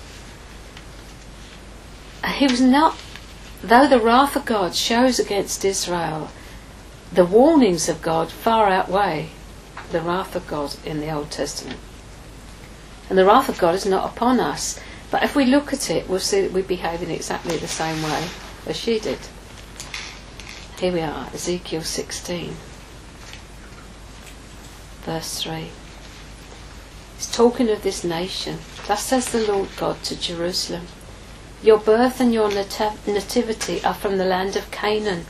[2.27, 2.97] He was not,
[3.63, 6.31] though the wrath of God shows against Israel,
[7.13, 9.31] the warnings of God far outweigh
[9.91, 11.81] the wrath of God in the Old Testament.
[13.09, 14.79] And the wrath of God is not upon us,
[15.11, 18.03] but if we look at it, we'll see that we behave in exactly the same
[18.03, 18.29] way
[18.67, 19.19] as she did.
[20.81, 22.55] Here we are, Ezekiel 16,
[25.03, 25.71] verse 3.
[27.17, 28.59] He's talking of this nation.
[28.87, 30.87] Thus says the Lord God to Jerusalem
[31.65, 35.27] Your birth and your nat- nativity are from the land of Canaan.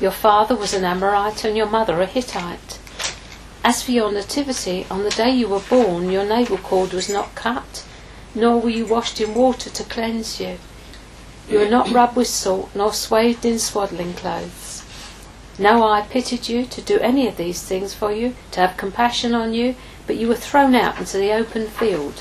[0.00, 2.80] Your father was an Amorite and your mother a Hittite.
[3.62, 7.36] As for your nativity, on the day you were born, your navel cord was not
[7.36, 7.84] cut,
[8.34, 10.58] nor were you washed in water to cleanse you.
[11.50, 14.84] You were not rubbed with salt, nor swathed in swaddling clothes.
[15.58, 19.34] No eye pitied you to do any of these things for you, to have compassion
[19.34, 19.74] on you,
[20.06, 22.20] but you were thrown out into the open field,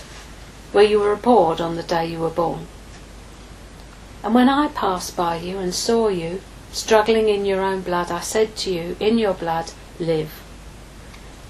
[0.72, 2.66] where you were abhorred on the day you were born.
[4.24, 8.22] And when I passed by you and saw you, struggling in your own blood, I
[8.22, 10.42] said to you, In your blood, live.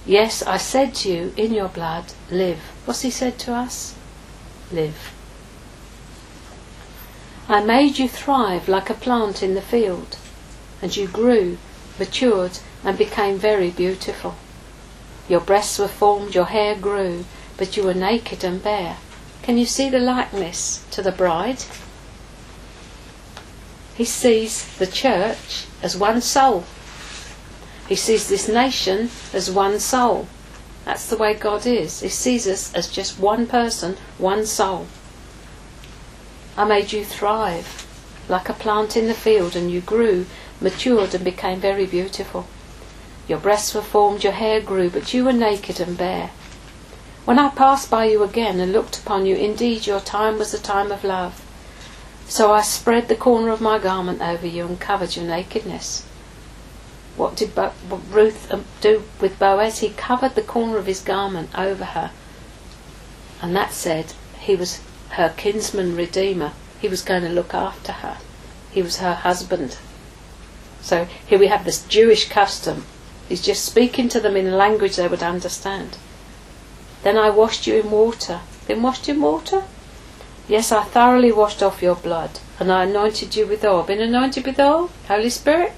[0.05, 2.59] Yes, I said to you, In your blood, live.
[2.83, 3.95] What's he said to us?
[4.69, 5.13] Live.
[7.51, 10.17] I made you thrive like a plant in the field,
[10.83, 11.57] and you grew,
[11.97, 14.35] matured, and became very beautiful.
[15.27, 17.25] Your breasts were formed, your hair grew,
[17.57, 18.97] but you were naked and bare.
[19.41, 21.63] Can you see the likeness to the bride?
[23.95, 26.65] He sees the church as one soul.
[27.87, 30.27] He sees this nation as one soul.
[30.85, 32.01] That's the way God is.
[32.01, 34.85] He sees us as just one person, one soul.
[36.59, 37.87] I made you thrive
[38.27, 40.25] like a plant in the field, and you grew,
[40.59, 42.47] matured, and became very beautiful.
[43.29, 46.31] Your breasts were formed, your hair grew, but you were naked and bare.
[47.23, 50.59] When I passed by you again and looked upon you, indeed your time was a
[50.59, 51.41] time of love.
[52.27, 56.05] So I spread the corner of my garment over you and covered your nakedness.
[57.15, 57.71] What did Bo-
[58.11, 59.79] Ruth um, do with Boaz?
[59.79, 62.11] He covered the corner of his garment over her.
[63.41, 66.53] And that said, he was her kinsman redeemer.
[66.79, 68.17] He was going to look after her.
[68.71, 69.77] He was her husband.
[70.81, 72.85] So here we have this Jewish custom.
[73.27, 75.97] He's just speaking to them in a language they would understand.
[77.03, 78.41] Then I washed you in water.
[78.67, 79.63] Been washed in water?
[80.47, 83.83] Yes, I thoroughly washed off your blood, and I anointed you with oil.
[83.83, 84.89] Been anointed with oil?
[85.07, 85.73] Holy Spirit?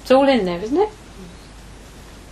[0.00, 0.90] It's all in there, isn't it?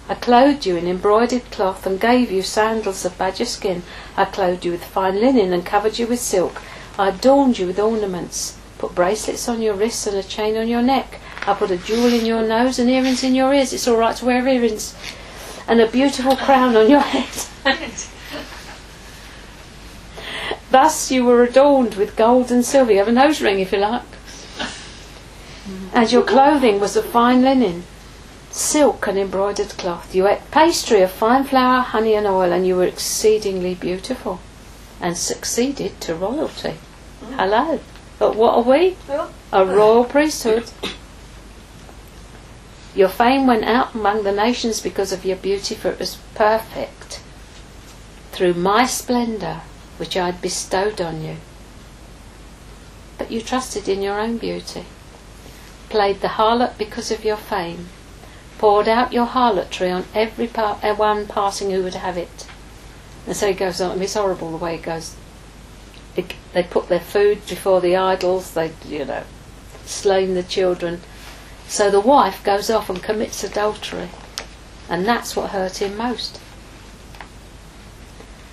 [0.07, 3.83] I clothed you in embroidered cloth and gave you sandals of badger skin.
[4.17, 6.61] I clothed you with fine linen and covered you with silk.
[6.99, 10.83] I adorned you with ornaments, put bracelets on your wrists and a chain on your
[10.83, 11.21] neck.
[11.47, 13.73] I put a jewel in your nose and earrings in your ears.
[13.73, 14.95] It's all right to wear earrings.
[15.67, 17.29] And a beautiful crown on your head.
[20.71, 22.93] Thus you were adorned with gold and silver.
[22.93, 24.03] You have a nose ring if you like.
[25.95, 27.85] And your clothing was of fine linen,
[28.55, 30.15] silk and embroidered cloth.
[30.15, 34.41] You ate pastry of fine flour, honey, and oil, and you were exceedingly beautiful
[35.01, 36.75] and succeeded to royalty.
[37.21, 37.35] Mm.
[37.37, 37.81] Hello.
[38.21, 38.97] But what are we?
[39.09, 40.71] A uh, royal priesthood.
[42.95, 47.21] Your fame went out among the nations because of your beauty, for it was perfect
[48.31, 49.63] through my splendour,
[49.97, 51.39] which I had bestowed on you.
[53.19, 54.85] But you trusted in your own beauty,
[55.89, 57.89] played the harlot because of your fame,
[58.59, 62.47] poured out your harlotry on every uh, one passing who would have it.
[63.27, 63.95] And so he goes on.
[63.97, 65.17] Mean, it's horrible the way it goes.
[66.17, 68.55] It, they put their food before the idols.
[68.55, 69.25] They, you know,
[69.85, 71.01] slain the children.
[71.67, 74.11] So the wife goes off and commits adultery,
[74.89, 76.41] and that's what hurt him most.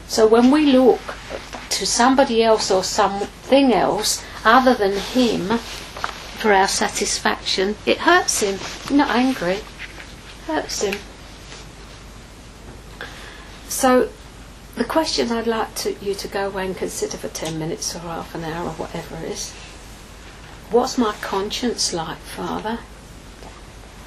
[0.08, 1.16] So when we look
[1.70, 8.60] to somebody else or something else other than him for our satisfaction, it hurts him.
[8.96, 9.60] Not angry,
[10.84, 11.00] him.
[13.68, 14.10] So
[14.76, 18.00] the question I'd like to, you to go away and consider for 10 minutes or
[18.00, 19.54] half an hour or whatever it is
[20.72, 22.80] what's my conscience like, Father?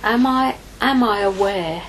[0.02, 1.83] Am I, am I aware?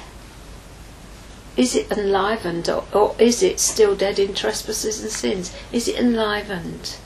[1.58, 5.56] Is it enlivened or, or is it still dead in trespasses and sins?
[5.72, 6.98] Is it enlivened?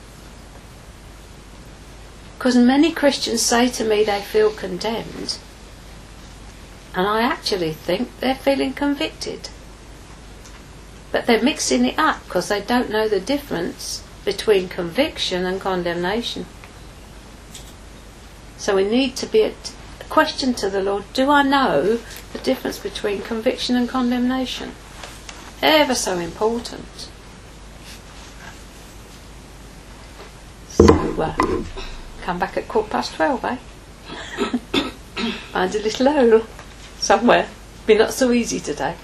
[2.36, 5.38] Because many Christians say to me they feel condemned,
[6.94, 9.48] and I actually think they're feeling convicted.
[11.12, 16.46] But they're mixing it up because they don't know the difference between conviction and condemnation.
[18.56, 19.52] So we need to be a
[20.08, 22.00] question to the Lord Do I know
[22.32, 24.72] the difference between conviction and condemnation?
[25.62, 27.08] Ever so important.
[30.68, 31.34] So, uh,
[32.22, 33.56] come back at quarter past twelve, eh?
[35.52, 36.42] Find a little hole
[37.00, 37.48] somewhere.
[37.86, 38.94] Be not so easy today.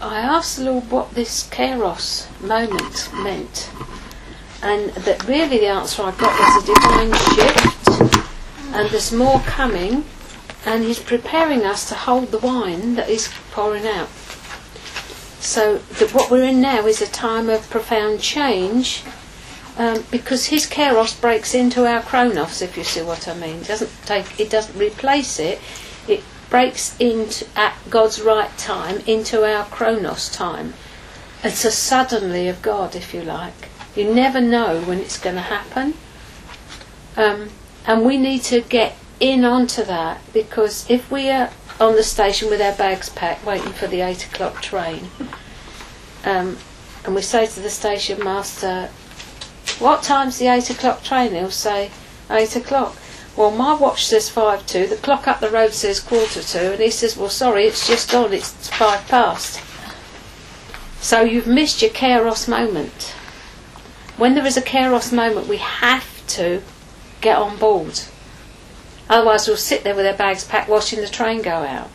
[0.00, 3.70] I asked the Lord what this Kairos moment meant,
[4.62, 7.88] and that really the answer I got was a divine shift,
[8.74, 10.04] and there's more coming,
[10.64, 14.08] and He's preparing us to hold the wine that He's pouring out.
[15.40, 19.02] So that what we're in now is a time of profound change,
[19.76, 23.56] um, because His Kairos breaks into our Chronos, if you see what I mean.
[23.56, 25.60] It doesn't take, it doesn't replace it.
[26.06, 26.22] It
[26.54, 30.74] breaks into at God's right time into our chronos time.
[31.42, 33.68] It's a suddenly of God, if you like.
[33.96, 35.94] You never know when it's going to happen,
[37.16, 37.50] um,
[37.86, 41.50] and we need to get in onto that because if we are
[41.80, 45.08] on the station with our bags packed, waiting for the eight o'clock train,
[46.24, 46.56] um,
[47.04, 48.90] and we say to the station master,
[49.78, 51.90] "What time's the eight o'clock train?" He'll say,
[52.30, 52.96] eight o'clock."
[53.36, 54.86] Well, my watch says five to.
[54.86, 58.10] The clock up the road says quarter to, and he says, "Well, sorry, it's just
[58.10, 58.32] gone.
[58.32, 59.60] It's five past."
[61.00, 63.14] So you've missed your Kairos moment.
[64.16, 66.62] When there is a Kairos moment, we have to
[67.20, 68.00] get on board.
[69.10, 71.90] Otherwise, we'll sit there with our bags packed, watching the train go out.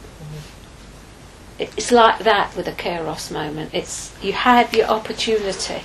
[1.57, 3.71] It's like that with a Kairos moment.
[3.73, 5.83] It's you have your opportunity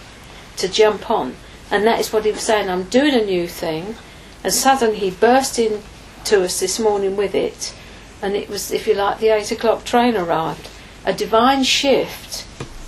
[0.56, 1.36] to jump on,
[1.70, 2.68] and that is what he was saying.
[2.68, 3.96] I'm doing a new thing,
[4.42, 7.74] and suddenly he burst into us this morning with it,
[8.22, 10.68] and it was, if you like, the eight o'clock train arrived.
[11.06, 12.46] A divine shift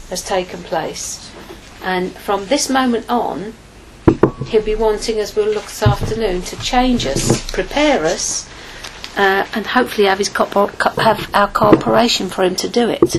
[0.09, 1.31] has taken place,
[1.83, 3.55] and from this moment on,
[4.47, 8.49] he'll be wanting, as we'll look this afternoon, to change us, prepare us,
[9.17, 13.17] uh, and hopefully have his co- co- have our cooperation for him to do it,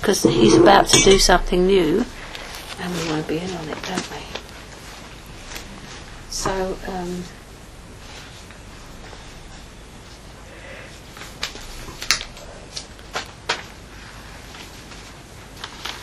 [0.00, 2.04] because he's about to do something new,
[2.80, 4.25] and we want to be in on it, don't we?
[6.36, 6.76] So.
[6.86, 7.24] Um,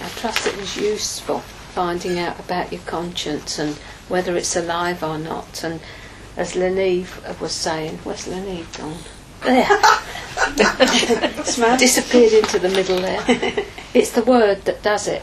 [0.02, 3.76] I trust it was useful finding out about your conscience and
[4.10, 5.64] whether it's alive or not.
[5.64, 5.80] And
[6.36, 8.98] as Leneve was saying, where's Leneve gone?
[9.44, 9.68] There.
[11.78, 13.66] Disappeared into the middle there.
[13.94, 15.22] It's the word that does it.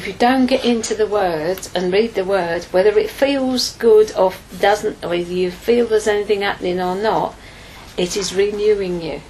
[0.00, 4.16] If you don't get into the word and read the word, whether it feels good
[4.16, 7.34] or doesn't, or whether you feel there's anything happening or not,
[7.98, 9.20] it is renewing you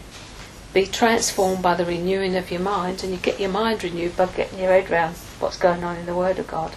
[0.73, 4.27] be transformed by the renewing of your mind, and you get your mind renewed by
[4.27, 6.71] getting your head around what's going on in the Word of God.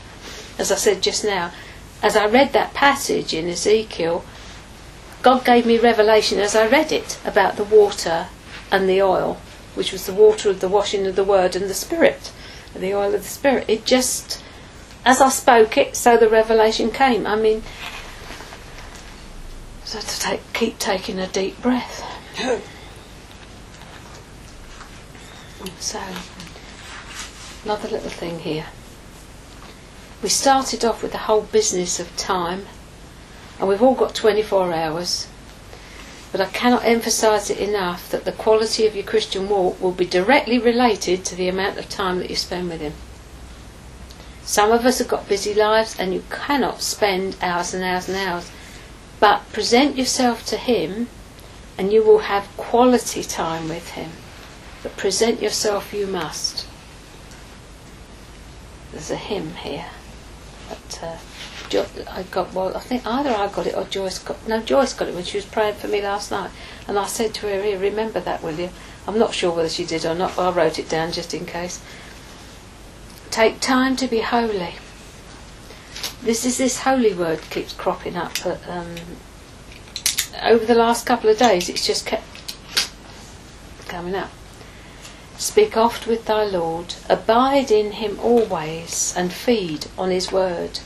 [0.57, 1.51] As I said just now,
[2.01, 4.25] as I read that passage in Ezekiel,
[5.21, 8.25] God gave me revelation as I read it about the water
[8.71, 9.39] and the oil,
[9.75, 12.31] which was the water of the washing of the Word and the Spirit,
[12.75, 13.65] the oil of the Spirit.
[13.67, 14.43] It just,
[15.05, 17.27] as I spoke it, so the revelation came.
[17.27, 17.63] I mean,
[19.83, 22.03] so to take, keep taking a deep breath.
[25.79, 26.01] So,
[27.63, 28.65] another little thing here.
[30.21, 32.65] We started off with the whole business of time,
[33.59, 35.27] and we've all got 24 hours.
[36.33, 40.05] But I cannot emphasize it enough that the quality of your Christian walk will be
[40.05, 42.93] directly related to the amount of time that you spend with Him.
[44.43, 48.17] Some of us have got busy lives and you cannot spend hours and hours and
[48.17, 48.51] hours.
[49.21, 51.07] But present yourself to Him
[51.77, 54.11] and you will have quality time with Him
[54.83, 56.67] but present yourself you must.
[58.91, 59.85] There's a hymn here.
[60.67, 61.17] But, uh,
[61.73, 62.75] jo- I got well.
[62.77, 64.47] I think either I got it or Joyce got.
[64.47, 66.51] No, Joyce got it when she was praying for me last night,
[66.87, 68.69] and I said to her, "Here, remember that, will you?"
[69.07, 71.45] I'm not sure whether she did or not, but I wrote it down just in
[71.45, 71.81] case.
[73.31, 74.75] Take time to be holy.
[76.21, 78.95] This is this holy word keeps cropping up, but um,
[80.43, 82.55] over the last couple of days, it's just kept
[83.87, 84.29] coming up.
[85.37, 90.79] Speak oft with thy Lord, abide in him always, and feed on his word.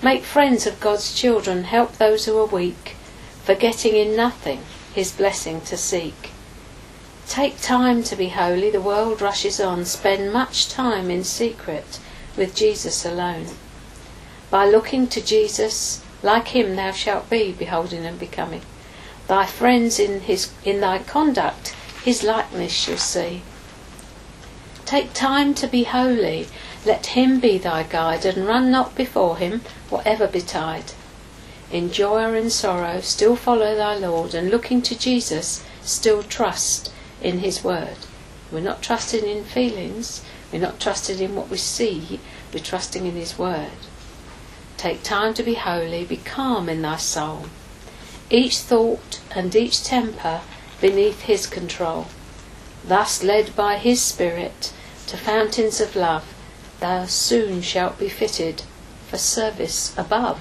[0.00, 2.94] Make friends of God's children, help those who are weak,
[3.42, 4.60] forgetting in nothing
[4.94, 6.30] his blessing to seek.
[7.26, 9.84] Take time to be holy, the world rushes on.
[9.84, 11.98] Spend much time in secret
[12.36, 13.48] with Jesus alone.
[14.50, 18.62] By looking to Jesus, like him thou shalt be, beholding and becoming.
[19.26, 21.74] Thy friends in his in thy conduct
[22.04, 23.42] his likeness shall see.
[24.86, 26.46] Take time to be holy.
[26.84, 30.92] Let him be thy guide, and run not before him, whatever betide.
[31.70, 36.92] In joy or in sorrow, still follow thy Lord, and looking to Jesus, still trust
[37.20, 37.96] in his word.
[38.50, 40.22] We're not trusting in feelings,
[40.52, 42.20] we're not trusting in what we see,
[42.54, 43.72] we're trusting in his word.
[44.78, 47.46] Take time to be holy, be calm in thy soul.
[48.30, 50.42] Each thought and each temper
[50.80, 52.06] beneath his control.
[52.84, 54.72] Thus led by his Spirit
[55.08, 56.32] to fountains of love,
[56.80, 58.62] thou soon shalt be fitted
[59.08, 60.40] for service above.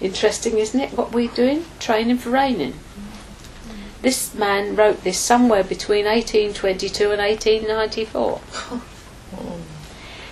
[0.00, 1.64] Interesting, isn't it, what we're doing?
[1.78, 2.74] Training for reigning.
[4.02, 8.40] This man wrote this somewhere between 1822 and 1894.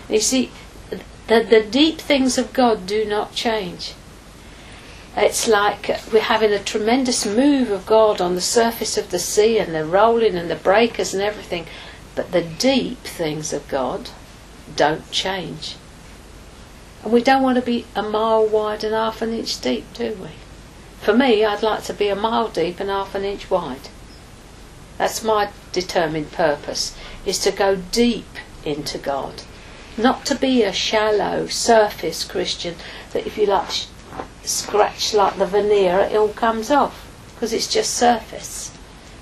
[0.09, 0.51] You see,
[1.26, 3.95] the, the deep things of God do not change.
[5.16, 9.59] It's like we're having a tremendous move of God on the surface of the sea
[9.59, 11.66] and the rolling and the breakers and everything.
[12.14, 14.11] But the deep things of God
[14.77, 15.77] don't change.
[17.03, 20.16] And we don't want to be a mile wide and half an inch deep, do
[20.20, 20.31] we?
[21.01, 23.89] For me, I'd like to be a mile deep and half an inch wide.
[24.97, 26.97] That's my determined purpose,
[27.27, 29.43] is to go deep into God.
[29.99, 32.77] Not to be a shallow, surface Christian
[33.12, 33.87] that if you like
[34.43, 37.07] scratch like the veneer, it all comes off.
[37.35, 38.72] Because it's just surface.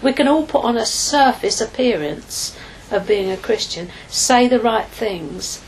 [0.03, 2.57] We can all put on a surface appearance
[2.93, 5.63] of being a Christian, say the right things,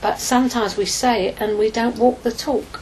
[0.00, 2.80] but sometimes we say it and we don't walk the talk.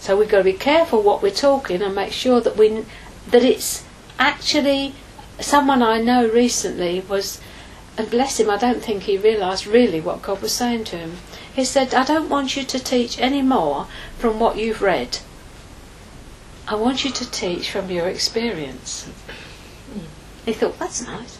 [0.00, 2.84] So we've got to be careful what we're talking and make sure that we
[3.28, 3.84] that it's
[4.18, 4.94] actually
[5.40, 7.40] someone I know recently was,
[7.98, 11.16] and bless him, I don't think he realised really what God was saying to him.
[11.54, 13.86] He said, I don't want you to teach any more
[14.18, 15.18] from what you've read.
[16.68, 19.08] I want you to teach from your experience.
[19.92, 20.02] Mm.
[20.46, 21.38] He thought, that's nice.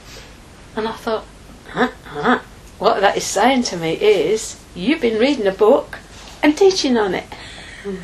[0.74, 1.24] And I thought,
[1.70, 2.40] huh, huh.
[2.78, 5.98] What that is saying to me is, you've been reading a book
[6.42, 7.24] and teaching on it.
[7.84, 7.96] Hmm.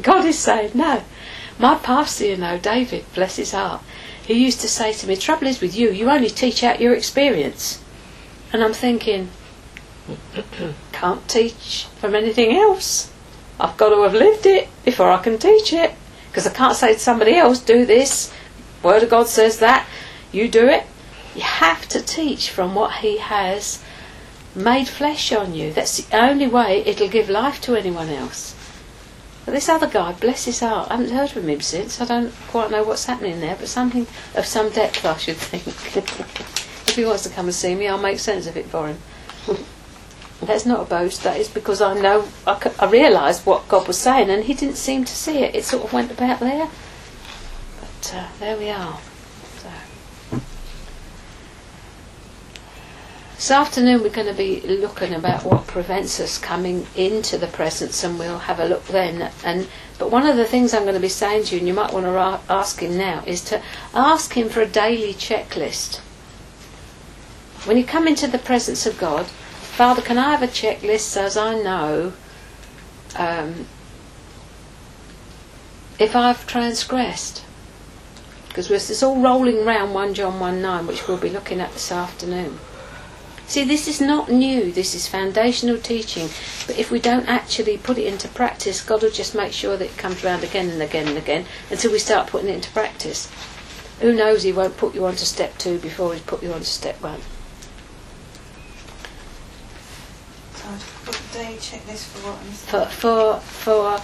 [0.00, 1.02] God is saying, no.
[1.58, 3.82] My pastor, you know, David, bless his heart,
[4.26, 6.94] he used to say to me, trouble is with you, you only teach out your
[6.94, 7.82] experience.
[8.52, 9.30] And I'm thinking,
[10.92, 13.10] can't teach from anything else.
[13.58, 15.92] I've got to have lived it before I can teach it.
[16.28, 18.32] Because I can't say to somebody else, do this.
[18.84, 19.86] Word of God says that.
[20.30, 20.84] You do it.
[21.34, 23.82] You have to teach from what He has
[24.54, 25.72] made flesh on you.
[25.72, 28.54] That's the only way it'll give life to anyone else.
[29.44, 32.00] But this other guy, bless his heart, I haven't heard from him since.
[32.00, 35.66] I don't quite know what's happening there, but something of some depth, I should think.
[36.88, 38.98] if he wants to come and see me, I'll make sense of it for him.
[40.40, 41.22] That's not a boast.
[41.24, 45.04] That is because I know I realised what God was saying, and He didn't seem
[45.04, 45.54] to see it.
[45.54, 46.68] It sort of went about there.
[48.04, 48.98] But uh, there we are.
[49.58, 49.70] So.
[53.36, 58.04] This afternoon we're going to be looking about what prevents us coming into the presence,
[58.04, 59.30] and we'll have a look then.
[59.42, 61.72] And but one of the things I'm going to be saying to you, and you
[61.72, 63.62] might want to ra- ask him now, is to
[63.94, 66.00] ask him for a daily checklist.
[67.64, 71.24] When you come into the presence of God, Father, can I have a checklist so
[71.24, 72.12] as I know
[73.16, 73.66] um,
[75.98, 77.43] if I've transgressed?
[78.54, 81.90] Because it's all rolling round 1 John 1 9, which we'll be looking at this
[81.90, 82.60] afternoon.
[83.48, 86.28] See, this is not new, this is foundational teaching,
[86.68, 89.86] but if we don't actually put it into practice, God will just make sure that
[89.86, 93.28] it comes round again and again and again until we start putting it into practice.
[94.00, 96.60] Who knows, He won't put you on to step two before He's put you on
[96.60, 97.20] to step one.
[100.54, 102.88] So I've got a day checklist for what?
[102.92, 104.00] for for for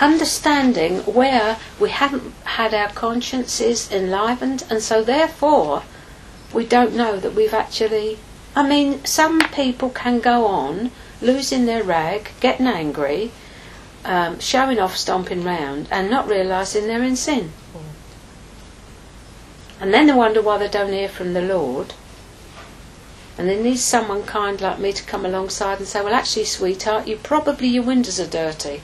[0.00, 5.82] understanding where we haven't had our consciences enlivened, and so therefore
[6.52, 8.18] we don't know that we've actually.
[8.56, 13.32] I mean, some people can go on losing their rag, getting angry,
[14.04, 17.52] um, showing off, stomping round, and not realising they're in sin.
[19.80, 21.94] And then they wonder why they don't hear from the Lord.
[23.36, 27.08] And there needs someone kind like me to come alongside and say, well, actually, sweetheart,
[27.08, 28.80] you probably your windows are dirty.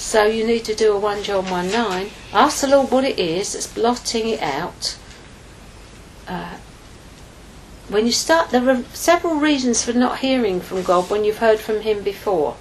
[0.00, 2.10] So you need to do a 1 John 1 9.
[2.32, 4.96] Ask the Lord what it is that's blotting it out.
[6.26, 6.56] Uh,
[7.90, 11.60] when you start, there are several reasons for not hearing from God when you've heard
[11.60, 12.56] from Him before.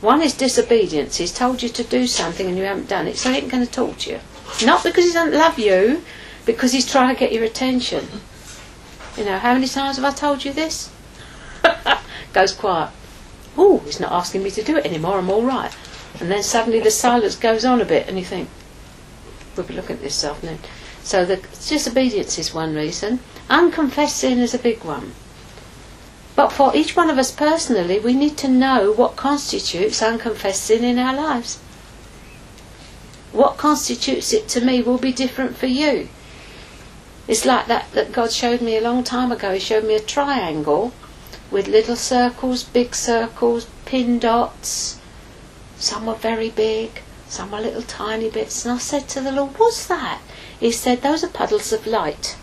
[0.00, 1.18] One is disobedience.
[1.18, 3.64] He's told you to do something and you haven't done it, so He ain't going
[3.64, 4.20] to talk to you.
[4.66, 6.02] Not because He doesn't love you,
[6.44, 8.08] because He's trying to get your attention.
[9.16, 10.90] You know, how many times have I told you this?
[12.32, 12.90] goes quiet.
[13.56, 15.72] Oh, he's not asking me to do it anymore, I'm all right.
[16.22, 18.48] And then suddenly the silence goes on a bit, and you think,
[19.56, 20.60] we'll be looking at this afternoon.
[21.02, 23.18] So the disobedience is one reason.
[23.50, 25.14] Unconfessed sin is a big one.
[26.36, 30.84] But for each one of us personally, we need to know what constitutes unconfessed sin
[30.84, 31.56] in our lives.
[33.32, 36.08] What constitutes it to me will be different for you.
[37.26, 39.54] It's like that that God showed me a long time ago.
[39.54, 40.92] He showed me a triangle
[41.50, 45.00] with little circles, big circles, pin dots.
[45.82, 48.64] Some were very big, some were little tiny bits.
[48.64, 50.20] And I said to the Lord, What's that?
[50.60, 52.36] He said, Those are puddles of light.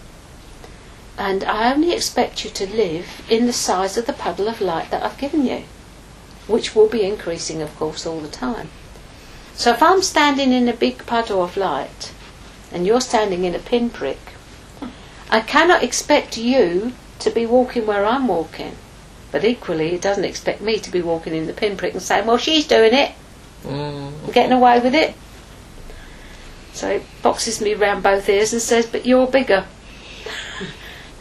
[1.17, 4.91] And I only expect you to live in the size of the puddle of light
[4.91, 5.63] that I've given you,
[6.47, 8.71] which will be increasing, of course, all the time.
[9.53, 12.11] So if I'm standing in a big puddle of light
[12.73, 14.19] and you're standing in a pinprick,
[15.29, 18.75] I cannot expect you to be walking where I'm walking.
[19.31, 22.37] But equally, it doesn't expect me to be walking in the pinprick and saying, well,
[22.37, 23.13] she's doing it,
[23.64, 24.34] Mm.
[24.34, 25.16] getting away with it.
[26.74, 29.66] So boxes me round both ears and says, but you're bigger.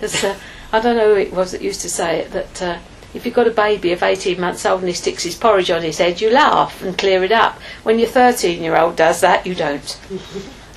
[0.00, 0.36] Uh,
[0.72, 2.78] I don't know who it was that used to say it, that uh,
[3.14, 5.82] if you've got a baby of 18 months old and he sticks his porridge on
[5.82, 7.58] his head, you laugh and clear it up.
[7.82, 9.98] When your 13 year old does that, you don't.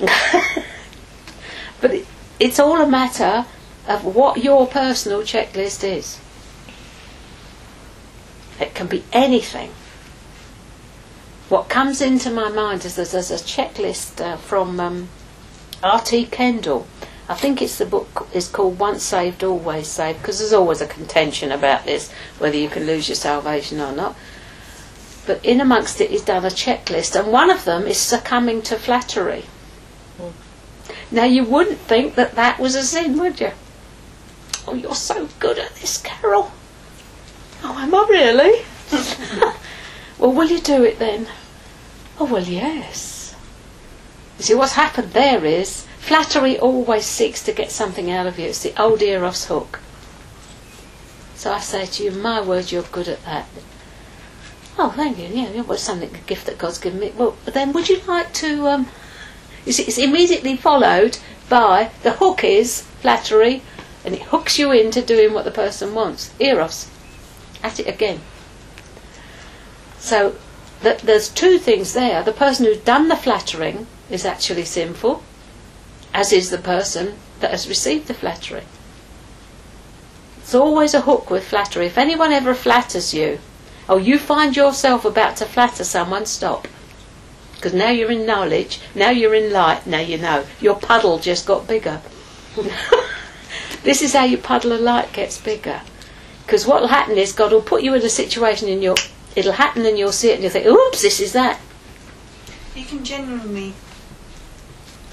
[1.80, 2.06] but it,
[2.40, 3.46] it's all a matter
[3.86, 6.18] of what your personal checklist is.
[8.58, 9.70] It can be anything.
[11.52, 15.10] What comes into my mind is there's, there's a checklist uh, from um,
[15.82, 16.24] R.T.
[16.28, 16.86] Kendall.
[17.28, 20.86] I think it's the book is called Once Saved, Always Saved, because there's always a
[20.86, 24.16] contention about this, whether you can lose your salvation or not.
[25.26, 28.76] But in amongst it, he's done a checklist, and one of them is succumbing to
[28.76, 29.44] flattery.
[31.10, 33.50] Now, you wouldn't think that that was a sin, would you?
[34.66, 36.50] Oh, you're so good at this, Carol.
[37.62, 38.64] Oh, am I really?
[40.18, 41.26] well, will you do it then?
[42.18, 43.34] Oh, well, yes.
[44.38, 48.46] You see, what's happened there is flattery always seeks to get something out of you.
[48.46, 49.80] It's the old Eros hook.
[51.34, 53.46] So I say to you, my word, you're good at that.
[54.78, 55.26] Oh, thank you.
[55.26, 57.12] Yeah, well, it's something, a gift that God's given me.
[57.16, 58.88] Well, but then would you like to, um,
[59.64, 63.62] you see, it's immediately followed by the hook is flattery,
[64.04, 66.32] and it hooks you into doing what the person wants.
[66.40, 66.88] Eros.
[67.62, 68.20] At it again.
[69.98, 70.36] So
[70.82, 72.22] th- there's two things there.
[72.22, 75.22] The person who's done the flattering is actually sinful,
[76.12, 78.64] as is the person that has received the flattery.
[80.38, 81.86] It's always a hook with flattery.
[81.86, 83.38] If anyone ever flatters you,
[83.88, 86.68] or you find yourself about to flatter someone, stop.
[87.54, 90.44] Because now you're in knowledge, now you're in light, now you know.
[90.60, 92.00] Your puddle just got bigger.
[93.82, 95.80] this is how your puddle of light gets bigger.
[96.44, 98.96] Because what will happen is God will put you in a situation in you'll,
[99.36, 101.58] it'll happen and you'll see it and you'll think, oops, this is that.
[102.74, 103.74] You can genuinely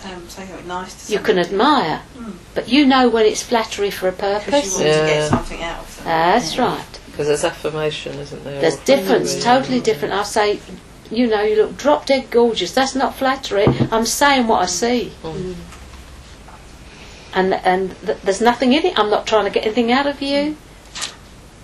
[0.06, 2.34] um, say something nice to You can admire, Mm.
[2.56, 4.74] but you know when it's flattery for a Because you purpose.
[4.76, 6.06] want to get something out of them.
[6.06, 7.00] That's right.
[7.12, 8.62] Because there's affirmation, isn't there?
[8.62, 10.14] There's difference, flattery, totally and- different.
[10.14, 10.60] I say,
[11.12, 12.72] you know, you look drop dead gorgeous.
[12.72, 13.66] That's not flattery.
[13.92, 15.12] I'm saying what I see.
[15.24, 15.56] Mm.
[17.34, 18.98] And and th- there's nothing in it.
[18.98, 20.56] I'm not trying to get anything out of you.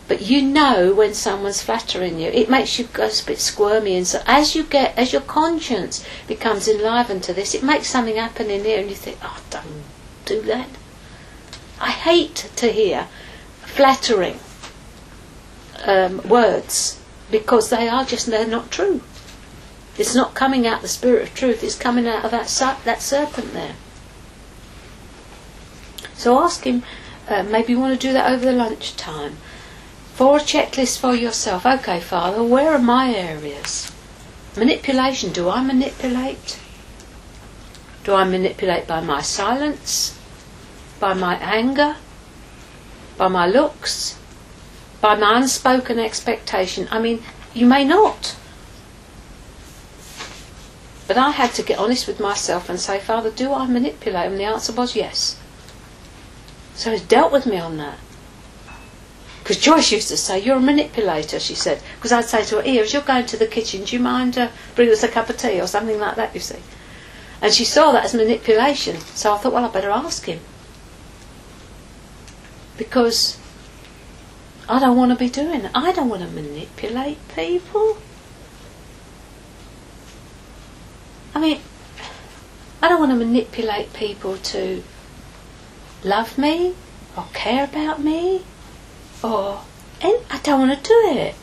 [0.08, 2.30] But you know when someone's flattering you.
[2.30, 3.96] It makes you go a bit squirmy.
[3.96, 8.16] And so as you get, as your conscience becomes enlivened to this, it makes something
[8.16, 9.84] happen in here, and you think, oh, don't
[10.26, 10.70] do that.
[11.80, 13.08] I hate to hear
[13.62, 14.40] flattering
[15.84, 17.00] um, words
[17.32, 19.02] because they are just they're not true.
[19.98, 21.64] It's not coming out the spirit of truth.
[21.64, 23.76] It's coming out of that ser- that serpent there.
[26.14, 26.84] So ask him.
[27.28, 29.38] Uh, maybe you want to do that over the lunchtime.
[30.16, 31.66] For a checklist for yourself.
[31.66, 33.92] Okay, Father, where are my areas?
[34.56, 35.34] Manipulation.
[35.34, 36.58] Do I manipulate?
[38.06, 40.18] Do I manipulate by my silence?
[41.02, 41.98] By my anger?
[43.18, 44.18] By my looks?
[45.02, 46.88] By my unspoken expectation?
[46.92, 47.22] I mean,
[47.54, 48.38] you may not.
[51.10, 54.32] But I had to get honest with myself and say, Father, do I manipulate?
[54.32, 55.38] And the answer was yes.
[56.74, 57.98] So he's dealt with me on that.
[59.46, 61.80] Because Joyce used to say, You're a manipulator, she said.
[61.98, 64.40] Because I'd say to her, Here, as you're going to the kitchen, do you mind
[64.40, 66.58] uh, bringing us a cup of tea or something like that, you see?
[67.44, 68.98] And she saw that as manipulation.
[69.14, 70.40] So I thought, Well, I better ask him.
[72.76, 73.38] Because
[74.68, 75.72] I don't want to be doing it.
[75.76, 78.00] I don't want to manipulate people.
[81.36, 81.60] I mean,
[82.82, 84.82] I don't want to manipulate people to
[86.04, 86.74] love me
[87.16, 88.44] or care about me
[89.26, 89.62] or
[90.02, 91.36] and I don't want to do it.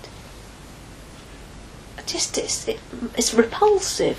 [1.98, 2.80] I just it's it,
[3.16, 4.18] it's repulsive.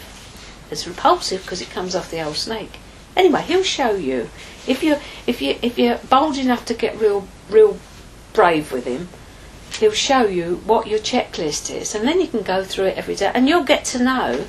[0.72, 2.80] It's repulsive because it comes off the old snake.
[3.16, 4.30] Anyway, he'll show you
[4.68, 4.98] if you
[5.28, 7.78] if you if you're bold enough to get real real
[8.34, 9.10] brave with him.
[9.80, 13.16] He'll show you what your checklist is, and then you can go through it every
[13.16, 14.46] day, and you'll get to know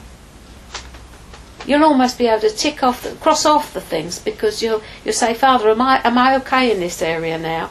[1.66, 5.14] you'll almost be able to tick off, the, cross off the things because you'll you'll
[5.14, 7.70] say, Father, am I am I okay in this area now?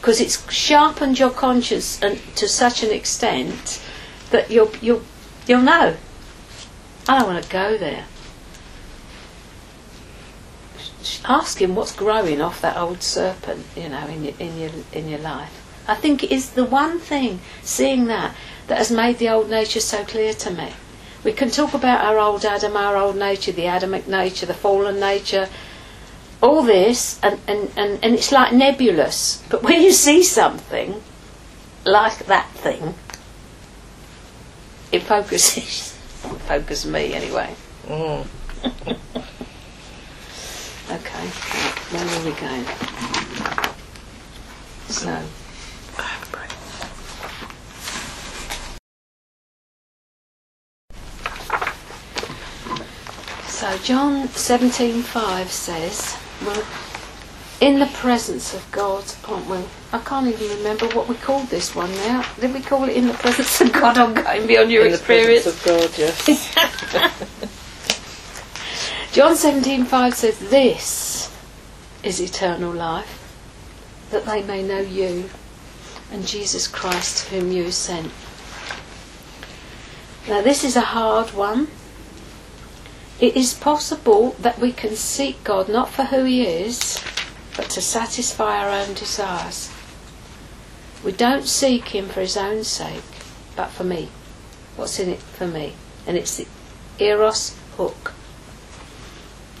[0.00, 3.82] Because it's sharpened your conscience and to such an extent
[4.30, 5.02] that you'll you'll
[5.46, 5.96] you'll know.
[7.06, 8.06] I don't want to go there.
[11.24, 15.08] Ask him what's growing off that old serpent, you know, in your in your in
[15.08, 15.60] your life.
[15.88, 18.36] I think it is the one thing, seeing that,
[18.68, 20.72] that has made the old nature so clear to me.
[21.24, 25.00] We can talk about our old Adam, our old nature, the Adamic nature, the fallen
[25.00, 25.48] nature,
[26.42, 29.42] all this, and, and, and, and it's like nebulous.
[29.48, 31.02] But when you see something
[31.84, 32.94] like that thing,
[34.92, 35.92] it focuses.
[36.48, 37.54] Focus me anyway.
[37.86, 38.26] Mm.
[40.90, 41.26] Okay,
[41.92, 42.64] where are we going?
[44.88, 45.22] So,
[53.46, 56.64] So John 17:5 says, "We're
[57.60, 59.58] in the presence of God, aren't we?"
[59.92, 62.24] I can't even remember what we called this one now.
[62.40, 63.98] Did we call it "In the presence of God"?
[63.98, 65.44] I'm going beyond your In the experience.
[65.44, 66.26] presence of God, yes.
[69.12, 71.30] John 17:5 says, "This
[72.02, 73.18] is eternal life,
[74.10, 75.28] that they may know you
[76.12, 78.12] and Jesus Christ, whom you sent."
[80.28, 81.68] Now, this is a hard one
[83.20, 87.02] It is possible that we can seek God not for who He is,
[87.54, 89.70] but to satisfy our own desires.
[91.04, 93.02] We don't seek Him for His own sake,
[93.56, 94.08] but for me.
[94.76, 95.74] What's in it for me?
[96.06, 96.46] And it's the
[96.98, 98.14] Eros hook.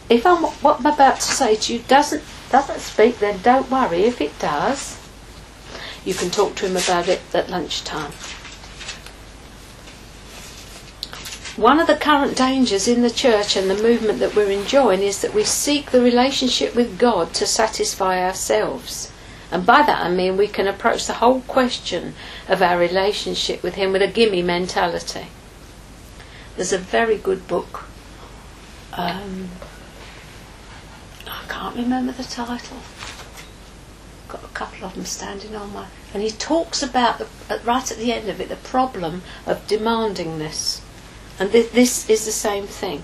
[0.08, 4.02] If I'm, what I'm about to say to you doesn't doesn't speak, then don't worry.
[4.02, 4.98] If it does,
[6.04, 8.12] you can talk to him about it at lunchtime.
[11.56, 15.20] One of the current dangers in the church and the movement that we're enjoying is
[15.20, 19.12] that we seek the relationship with God to satisfy ourselves.
[19.50, 22.14] And by that I mean we can approach the whole question
[22.48, 25.26] of our relationship with Him with a gimme mentality.
[26.56, 27.84] There's a very good book.
[28.92, 29.48] Um,
[31.26, 32.78] I can't remember the title.
[34.28, 35.86] Got a couple of them standing on my.
[36.14, 37.26] And he talks about the,
[37.64, 40.80] right at the end of it the problem of demandingness,
[41.40, 43.02] and th- this is the same thing.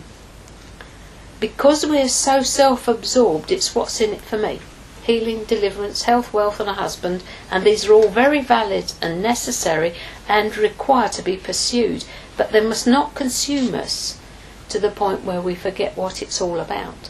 [1.40, 4.60] Because we're so self-absorbed, it's what's in it for me.
[5.02, 9.94] Healing, deliverance, health, wealth, and a husband, and these are all very valid and necessary
[10.28, 12.04] and require to be pursued,
[12.36, 14.18] but they must not consume us
[14.68, 17.08] to the point where we forget what it's all about.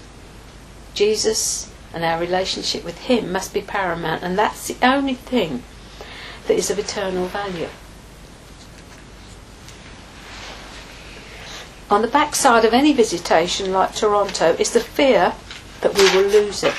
[0.95, 5.63] Jesus and our relationship with Him must be paramount, and that's the only thing
[6.47, 7.69] that is of eternal value.
[11.89, 15.35] On the backside of any visitation like Toronto is the fear
[15.83, 16.75] that we will lose it.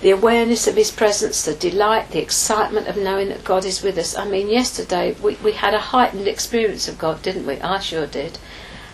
[0.00, 3.98] The awareness of His presence, the delight, the excitement of knowing that God is with
[3.98, 4.16] us.
[4.16, 7.60] I mean, yesterday we, we had a heightened experience of God, didn't we?
[7.60, 8.38] I sure did.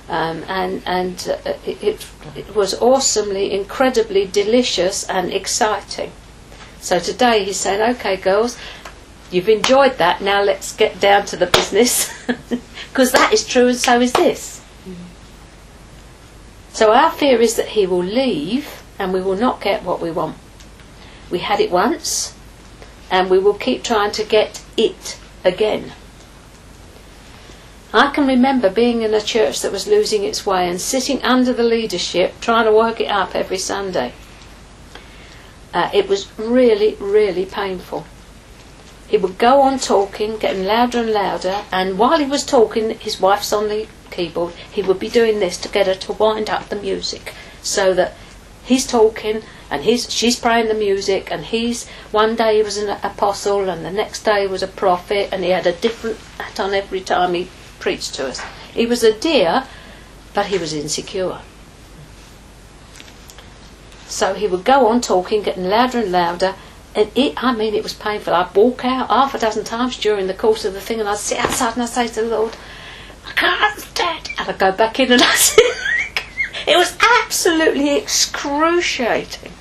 [0.09, 6.11] Um, and and uh, it, it was awesomely, incredibly delicious and exciting.
[6.81, 8.59] So today he's saying, okay, girls,
[9.33, 10.21] you've enjoyed that.
[10.21, 12.13] Now let's get down to the business,
[12.91, 14.61] because that is true, and so is this.
[16.73, 20.11] So our fear is that he will leave, and we will not get what we
[20.11, 20.37] want.
[21.31, 22.35] We had it once,
[23.11, 25.93] and we will keep trying to get it again.
[27.95, 31.53] I can remember being in a church that was losing its way and sitting under
[31.53, 34.15] the leadership trying to work it up every Sunday.
[35.75, 38.07] Uh, it was really, really painful.
[39.13, 43.21] He would go on talking, getting louder and louder, and while he was talking, his
[43.21, 46.71] wife's on the keyboard, he would be doing this to get her to wind up
[46.71, 48.15] the music so that
[48.65, 52.89] he's talking and he's she's playing the music and he's one day he was an
[53.03, 56.59] apostle and the next day he was a prophet and he had a different hat
[56.59, 57.51] on every time he
[57.81, 58.41] preached to us.
[58.73, 59.67] He was a dear,
[60.33, 61.41] but he was insecure.
[64.07, 66.55] So he would go on talking, getting louder and louder,
[66.95, 68.35] and it, I mean, it was painful.
[68.35, 71.19] I'd walk out half a dozen times during the course of the thing, and I'd
[71.19, 72.57] sit outside and I'd say to the Lord,
[73.27, 74.29] I can't stand.
[74.39, 75.65] And I'd go back in and I'd sit.
[76.67, 79.53] It was absolutely excruciating.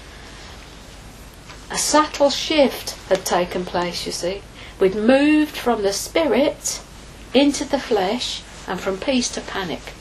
[1.71, 4.41] A subtle shift had taken place, you see.
[4.79, 6.81] We'd moved from the spirit
[7.33, 9.93] into the flesh and from peace to panic.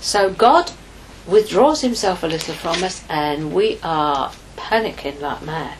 [0.00, 0.72] So God
[1.26, 5.78] withdraws himself a little from us and we are panicking like mad.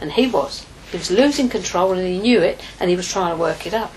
[0.00, 0.64] And he was.
[0.90, 3.74] He was losing control and he knew it and he was trying to work it
[3.74, 3.92] up.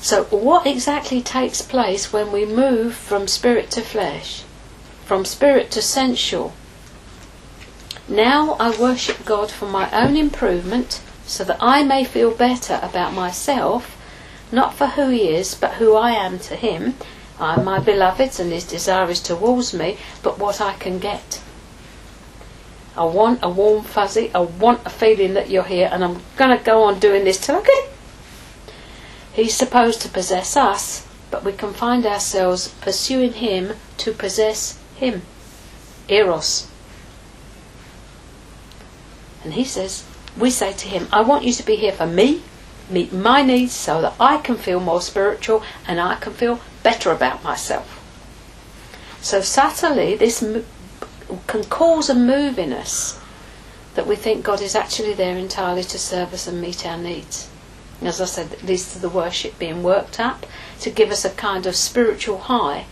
[0.00, 4.42] So, what exactly takes place when we move from spirit to flesh,
[5.04, 6.54] from spirit to sensual?
[8.08, 13.14] Now I worship God for my own improvement so that I may feel better about
[13.14, 13.96] myself,
[14.50, 16.96] not for who He is, but who I am to Him.
[17.38, 21.40] I am my beloved's and His desire is towards me, but what I can get.
[22.96, 26.56] I want a warm fuzzy, I want a feeling that you're here, and I'm going
[26.56, 27.88] to go on doing this till I get.
[29.32, 35.22] He's supposed to possess us, but we can find ourselves pursuing Him to possess Him.
[36.08, 36.68] Eros.
[39.42, 40.04] And He says,
[40.36, 42.42] we say to Him, I want you to be here for me,
[42.90, 47.10] meet my needs so that I can feel more spiritual and I can feel better
[47.10, 47.98] about myself.
[49.22, 50.42] So subtly, this
[51.46, 53.20] can cause a move in us
[53.94, 57.48] that we think God is actually there entirely to serve us and meet our needs.
[58.00, 60.46] As I said, it leads to the worship being worked up
[60.80, 62.86] to give us a kind of spiritual high,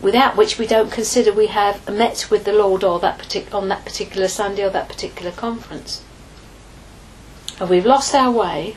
[0.00, 3.68] without which we don't consider we have met with the Lord or that partic- on
[3.68, 6.02] that particular Sunday or that particular conference.
[7.60, 8.76] And we've lost our way,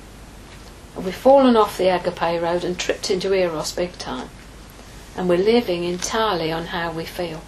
[0.96, 4.30] and we've fallen off the agape road and tripped into Eros big time.
[5.16, 7.42] And we're living entirely on how we feel.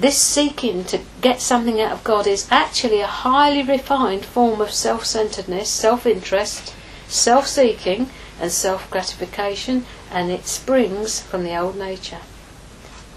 [0.00, 4.70] This seeking to get something out of God is actually a highly refined form of
[4.70, 6.72] self centeredness, self interest,
[7.08, 8.08] self seeking
[8.40, 12.20] and self gratification, and it springs from the old nature.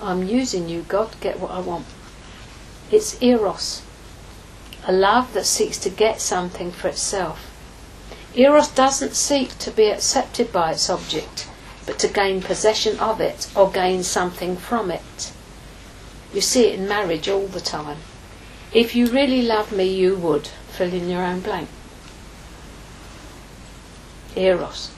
[0.02, 1.86] I'm using you, God, to get what I want.
[2.90, 3.84] It's eros,
[4.88, 7.52] a love that seeks to get something for itself.
[8.34, 11.48] Eros doesn't seek to be accepted by its object,
[11.86, 15.32] but to gain possession of it or gain something from it.
[16.34, 17.98] You see it in marriage all the time.
[18.74, 20.48] If you really love me, you would.
[20.70, 21.68] Fill in your own blank.
[24.36, 24.92] Eros.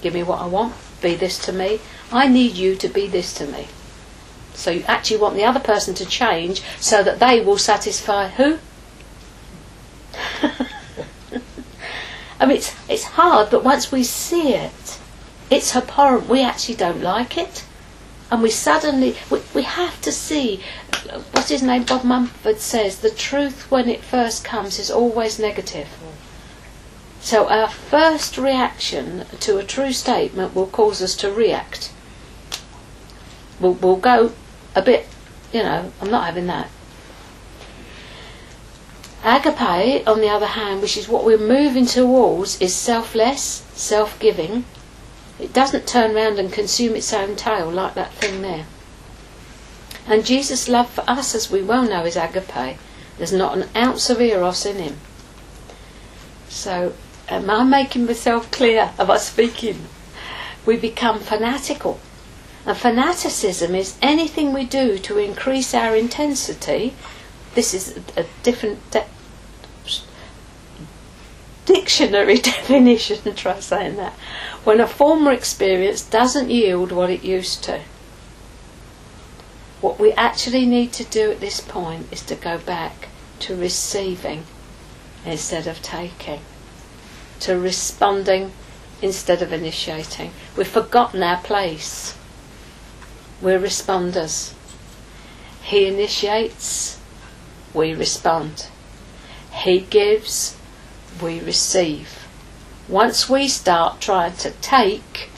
[0.00, 0.74] Give me what I want.
[1.02, 1.80] Be this to me.
[2.10, 3.68] I need you to be this to me.
[4.54, 8.58] So you actually want the other person to change so that they will satisfy who?
[12.40, 14.98] I mean, it's, it's hard, but once we see it,
[15.50, 16.28] it's abhorrent.
[16.28, 17.64] We actually don't like it.
[18.30, 20.62] And we suddenly, we, we have to see,
[21.32, 25.88] what's his name, Bob Mumford says, the truth when it first comes is always negative.
[27.20, 31.92] So our first reaction to a true statement will cause us to react.
[33.60, 34.32] We'll, we'll go
[34.74, 35.06] a bit,
[35.52, 36.68] you know, I'm not having that.
[39.24, 44.64] Agape, on the other hand, which is what we're moving towards, is selfless, self giving.
[45.38, 48.66] It doesn't turn round and consume its own tail like that thing there.
[50.06, 52.78] And Jesus' love for us, as we well know, is agape.
[53.16, 54.96] There's not an ounce of eros in him.
[56.48, 56.94] So,
[57.28, 58.92] am I making myself clear?
[58.98, 59.86] Am I speaking?
[60.64, 62.00] We become fanatical.
[62.66, 66.94] And fanaticism is anything we do to increase our intensity
[67.58, 69.04] this is a different de-
[71.68, 74.14] dictionary definition, try saying that.
[74.64, 77.82] When a former experience doesn't yield what it used to.
[79.80, 83.08] What we actually need to do at this point is to go back
[83.40, 84.44] to receiving
[85.24, 86.40] instead of taking,
[87.40, 88.52] to responding
[89.00, 90.32] instead of initiating.
[90.56, 92.16] We've forgotten our place.
[93.40, 94.54] We're responders.
[95.62, 96.98] He initiates,
[97.72, 98.66] we respond.
[99.52, 100.57] He gives,
[101.22, 102.26] we receive.
[102.88, 105.30] Once we start trying to take,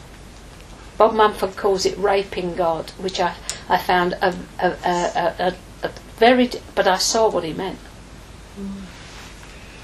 [0.97, 3.35] Bob Mumford calls it raping God, which I,
[3.69, 7.79] I found a, a, a, a, very, but I saw what he meant.
[8.61, 8.83] Mm.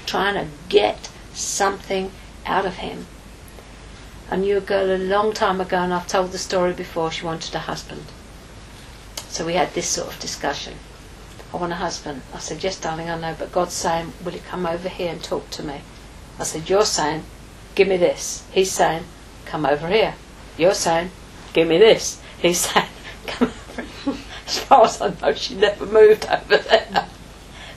[0.05, 2.11] Trying to get something
[2.45, 3.07] out of him.
[4.29, 7.25] I knew a girl a long time ago, and I've told the story before, she
[7.25, 8.03] wanted a husband.
[9.29, 10.75] So we had this sort of discussion.
[11.53, 12.21] I want a husband.
[12.33, 15.23] I said, Yes, darling, I know, but God's saying, Will you come over here and
[15.23, 15.81] talk to me?
[16.39, 17.23] I said, You're saying,
[17.75, 18.43] Give me this.
[18.51, 19.03] He's saying,
[19.45, 20.15] Come over here.
[20.57, 21.11] You're saying,
[21.53, 22.21] Give me this.
[22.39, 22.87] He's saying,
[23.25, 24.15] Come over here.
[24.45, 27.09] As far as I know, she never moved over there.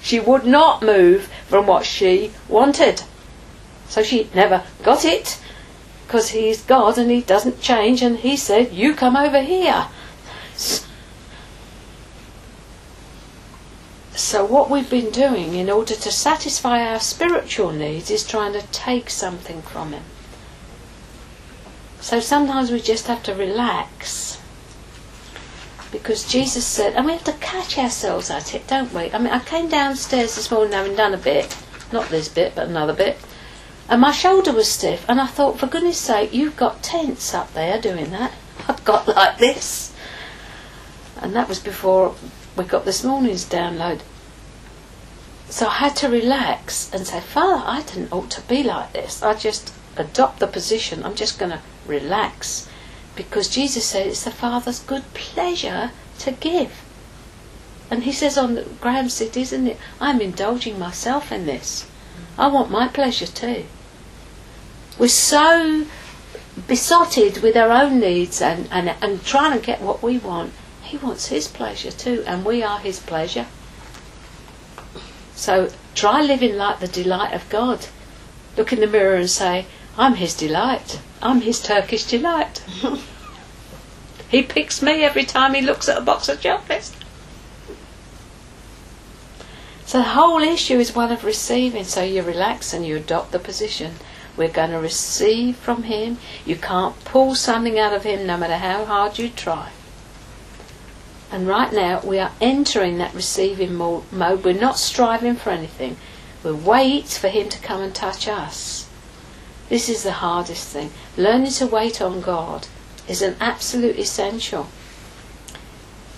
[0.03, 3.03] She would not move from what she wanted.
[3.89, 5.41] So she never got it
[6.07, 9.87] because he's God and he doesn't change and he said, You come over here.
[10.57, 10.85] So,
[14.45, 19.11] what we've been doing in order to satisfy our spiritual needs is trying to take
[19.11, 20.03] something from Him.
[22.01, 24.41] So, sometimes we just have to relax.
[25.93, 29.13] Because Jesus said, and we have to catch ourselves at it, don't we?
[29.13, 31.57] I mean, I came downstairs this morning having done a bit,
[31.93, 33.19] not this bit, but another bit,
[33.91, 37.53] and my shoulder was stiff, and I thought, for goodness sake, you've got tense up
[37.55, 38.33] there doing that.
[38.69, 39.93] I've got like this.
[41.21, 42.15] And that was before
[42.61, 44.01] we got this morning's download.
[45.49, 49.23] So I had to relax and say, Father, I didn't ought to be like this.
[49.23, 51.03] I just adopt the position.
[51.03, 52.69] I'm just going to relax.
[53.17, 56.85] Because Jesus said it's the Father's good pleasure to give.
[57.91, 59.79] And he says on the Graham said, isn't it?
[59.99, 61.91] I'm indulging myself in this.
[62.37, 63.65] I want my pleasure too.
[64.99, 65.87] We're so
[66.69, 70.53] besotted with our own needs and, and, and trying to get what we want.
[70.91, 73.47] He wants his pleasure too, and we are his pleasure.
[75.36, 77.86] So try living like the delight of God.
[78.57, 79.66] Look in the mirror and say,
[79.97, 81.01] I'm His delight.
[81.22, 82.64] I'm His Turkish delight.
[84.28, 86.93] he picks me every time he looks at a box of chocolates.
[89.86, 91.84] So the whole issue is one of receiving.
[91.84, 93.95] So you relax and you adopt the position.
[94.36, 96.18] We're going to receive from Him.
[96.45, 99.70] You can't pull something out of Him no matter how hard you try.
[101.33, 104.05] And right now we are entering that receiving mode.
[104.45, 105.97] We're not striving for anything.
[106.43, 108.89] We wait for Him to come and touch us.
[109.68, 110.91] This is the hardest thing.
[111.16, 112.66] Learning to wait on God
[113.07, 114.68] is an absolute essential.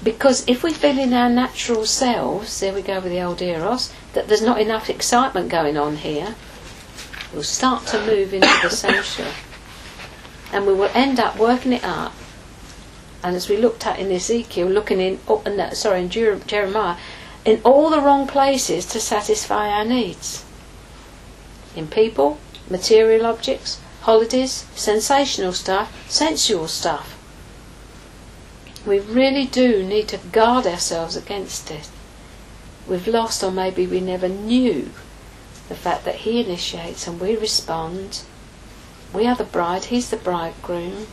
[0.03, 3.93] Because if we feel in our natural selves, there we go with the old Eros,
[4.15, 6.35] that there's not enough excitement going on here,
[7.33, 9.31] we'll start to move into the sensual.
[10.53, 12.15] And we will end up working it up.
[13.23, 16.97] And as we looked at in Ezekiel, looking in, oh, no, uh, sorry, in Jeremiah,
[17.45, 20.45] in all the wrong places to satisfy our needs.
[21.77, 27.19] In people, material objects, holidays, sensational stuff, sensual stuff.
[28.85, 31.89] We really do need to guard ourselves against it.
[32.89, 34.91] We've lost, or maybe we never knew,
[35.69, 38.23] the fact that He initiates and we respond.
[39.13, 41.07] We are the bride, He's the bridegroom.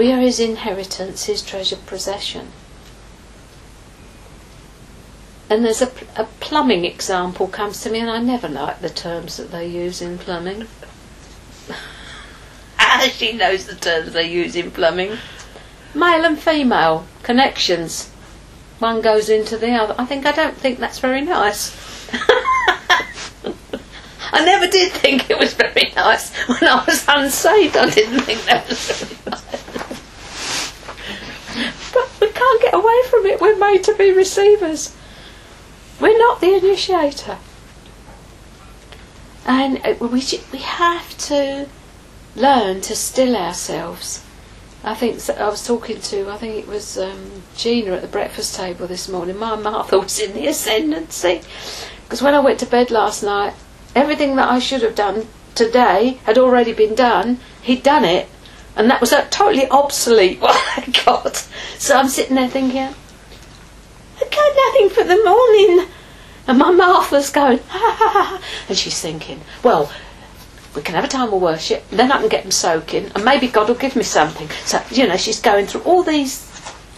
[0.00, 2.52] We are His inheritance, His treasured possession.
[5.50, 9.36] And there's a, a plumbing example comes to me, and I never like the terms
[9.36, 10.68] that they use in plumbing.
[12.78, 15.18] Ah, she knows the terms they use in plumbing.
[15.94, 18.08] Male and female connections.
[18.78, 19.94] One goes into the other.
[19.98, 21.76] I think I don't think that's very nice.
[24.32, 27.76] I never did think it was very nice when I was unsaved.
[27.76, 29.59] I didn't think that was very nice.
[32.50, 33.40] Can't get away from it.
[33.40, 34.96] We're made to be receivers.
[36.00, 37.38] We're not the initiator.
[39.46, 41.68] And uh, we, we have to
[42.34, 44.24] learn to still ourselves.
[44.82, 48.56] I think I was talking to, I think it was um, Gina at the breakfast
[48.56, 49.38] table this morning.
[49.38, 51.42] My Martha was in the ascendancy.
[52.02, 53.54] Because when I went to bed last night,
[53.94, 57.38] everything that I should have done today had already been done.
[57.62, 58.28] He'd done it.
[58.76, 61.36] And that was uh, totally obsolete what I got.
[61.78, 62.94] So I'm sitting there thinking, I
[64.20, 65.88] got nothing for the morning.
[66.46, 68.42] And my Martha's going, ha ha ha.
[68.68, 69.92] And she's thinking, well,
[70.74, 73.48] we can have a time of worship, then I can get them soaking, and maybe
[73.48, 74.48] God will give me something.
[74.64, 76.32] So, you know, she's going through all these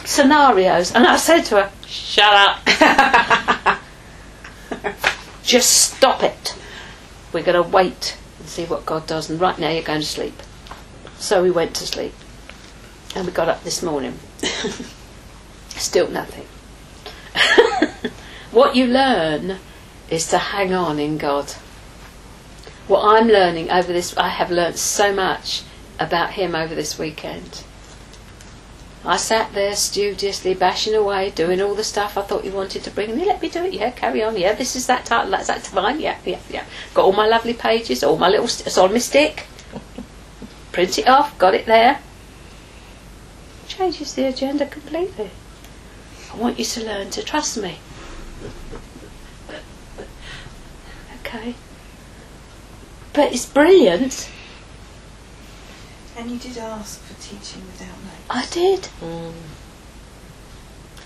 [0.05, 0.95] scenarios.
[0.95, 3.79] And I said to her, shut up.
[5.43, 6.55] Just stop it.
[7.33, 9.31] We're going to wait and see what God does.
[9.31, 10.35] And right now you're going to sleep.
[11.23, 12.15] So we went to sleep.
[13.15, 14.19] And we got up this morning.
[15.69, 16.47] Still nothing.
[18.51, 19.59] what you learn
[20.11, 21.53] is to hang on in God.
[22.89, 25.63] What I'm learning over this, I have learnt so much
[25.97, 27.63] about Him over this weekend.
[29.05, 32.91] I sat there studiously bashing away, doing all the stuff I thought you wanted to
[32.91, 33.75] bring, he let me do it.
[33.75, 34.37] Yeah, carry on.
[34.37, 35.31] Yeah, this is that title.
[35.31, 36.01] That's that fine.
[36.01, 36.65] Yeah, yeah, yeah.
[36.95, 38.49] Got all my lovely pages, all my little.
[38.49, 39.47] St- it's on my stick.
[40.73, 41.39] Print it off.
[41.39, 42.01] Got it there.
[43.69, 45.31] Changes the agenda completely.
[46.33, 47.79] I want you to learn to trust me.
[51.21, 51.55] Okay.
[53.13, 54.31] But it's brilliant.
[56.17, 58.31] And you did ask for teaching without notes.
[58.31, 58.89] I did.
[59.01, 59.33] Mm.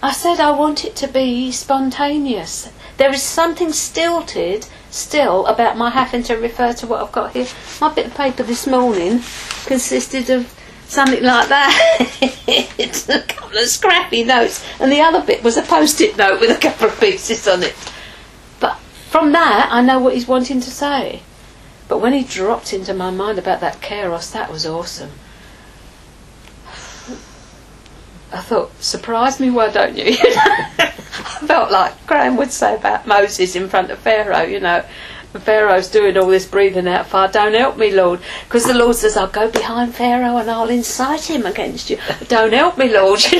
[0.03, 2.71] I said I want it to be spontaneous.
[2.97, 7.47] There is something stilted still about my having to refer to what I've got here.
[7.81, 9.21] My bit of paper this morning
[9.67, 10.53] consisted of
[10.87, 12.09] something like that.
[12.79, 16.51] it's a couple of scrappy notes, and the other bit was a post-it note with
[16.51, 17.75] a couple of pieces on it.
[18.61, 18.79] But
[19.11, 21.23] from that, I know what he's wanting to say.
[21.89, 25.11] But when he dropped into my mind about that Kairos, that was awesome.
[28.33, 30.17] I thought, surprise me, why don't you?
[31.47, 34.85] Felt like Graham would say about Moses in front of Pharaoh, you know.
[35.35, 37.31] Pharaoh's doing all this breathing out fire.
[37.31, 38.21] Don't help me, Lord.
[38.45, 41.99] Because the Lord says, I'll go behind Pharaoh and I'll incite him against you.
[42.29, 43.21] Don't help me, Lord.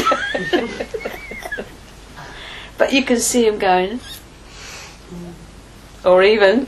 [2.79, 4.01] But you can see him going,
[6.05, 6.67] or even.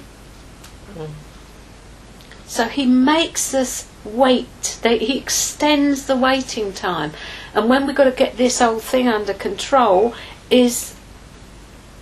[2.47, 4.81] So he makes us wait.
[4.83, 7.13] He extends the waiting time.
[7.55, 10.15] And when we've got to get this whole thing under control,
[10.51, 10.95] is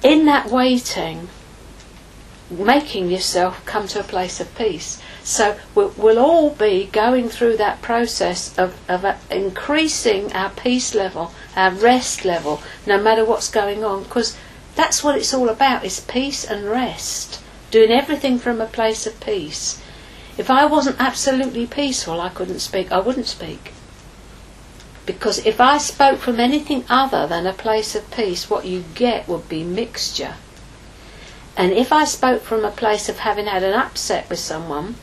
[0.06, 1.28] in that waiting,
[2.48, 5.02] making yourself come to a place of peace.
[5.24, 10.94] So we'll, we'll all be going through that process of, of uh, increasing our peace
[10.94, 14.38] level, our rest level, no matter what's going on, because
[14.76, 17.42] that's what it's all about, is peace and rest.
[17.72, 19.82] Doing everything from a place of peace.
[20.38, 22.92] If I wasn't absolutely peaceful, I couldn't speak.
[22.92, 23.72] I wouldn't speak.
[25.06, 29.28] Because if I spoke from anything other than a place of peace, what you get
[29.28, 30.34] would be mixture.
[31.56, 34.96] And if I spoke from a place of having had an upset with someone,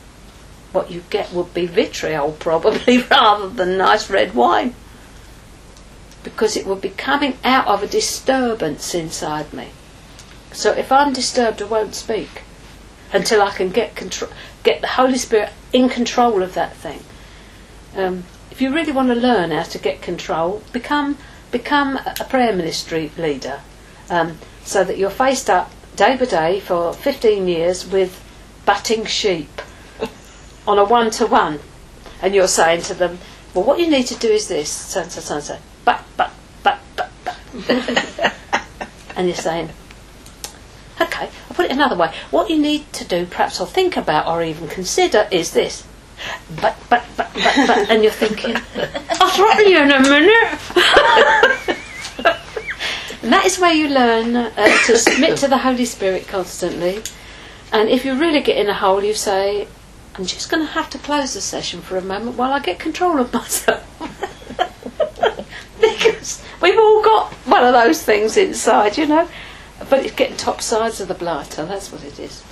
[0.72, 4.74] what you get would be vitriol, probably, rather than nice red wine.
[6.22, 9.70] Because it would be coming out of a disturbance inside me.
[10.52, 12.42] So if I'm disturbed, I won't speak
[13.12, 14.30] until I can get control,
[14.62, 17.00] get the Holy Spirit in control of that thing.
[17.96, 18.24] Um,
[18.54, 21.18] if you really want to learn how to get control, become
[21.50, 23.60] become a prayer ministry leader,
[24.08, 28.22] um, so that you're faced up day by day for 15 years with
[28.64, 29.60] butting sheep
[30.68, 31.58] on a one to one,
[32.22, 33.18] and you're saying to them,
[33.54, 36.04] "Well, what you need to do is this, so and so, so and so, but,
[36.16, 36.30] but,
[36.62, 37.36] but, but, but,"
[39.16, 39.70] and you're saying,
[41.00, 42.14] "Okay, I'll put it another way.
[42.30, 45.84] What you need to do, perhaps, or think about, or even consider, is this."
[46.60, 47.03] But, but,
[47.34, 48.56] but, and you're thinking,
[49.20, 50.60] I'll throttle you in a minute.
[53.22, 54.52] and that is where you learn uh,
[54.86, 57.02] to submit to the Holy Spirit constantly.
[57.72, 59.66] And if you really get in a hole, you say,
[60.14, 62.78] I'm just going to have to close the session for a moment while I get
[62.78, 63.82] control of myself.
[65.80, 69.28] because we've all got one of those things inside, you know.
[69.90, 72.44] But it's getting top sides of the blighter, that's what it is.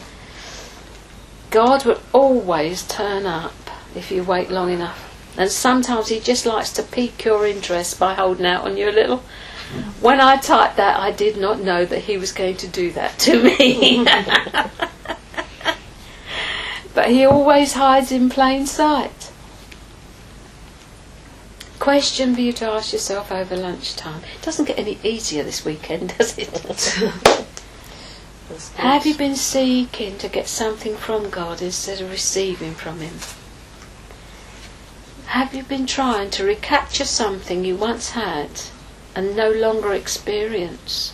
[1.50, 3.52] God will always turn up
[3.94, 5.08] if you wait long enough.
[5.36, 8.92] And sometimes He just likes to pique your interest by holding out on you a
[8.92, 9.22] little.
[10.00, 13.18] When I typed that, I did not know that He was going to do that
[13.20, 14.04] to me.
[16.94, 19.30] but He always hides in plain sight.
[21.78, 24.22] Question for you to ask yourself over lunchtime.
[24.36, 26.48] It doesn't get any easier this weekend, does it?
[28.76, 33.14] Have you been seeking to get something from God instead of receiving from Him?
[35.26, 38.50] Have you been trying to recapture something you once had
[39.14, 41.12] and no longer experience?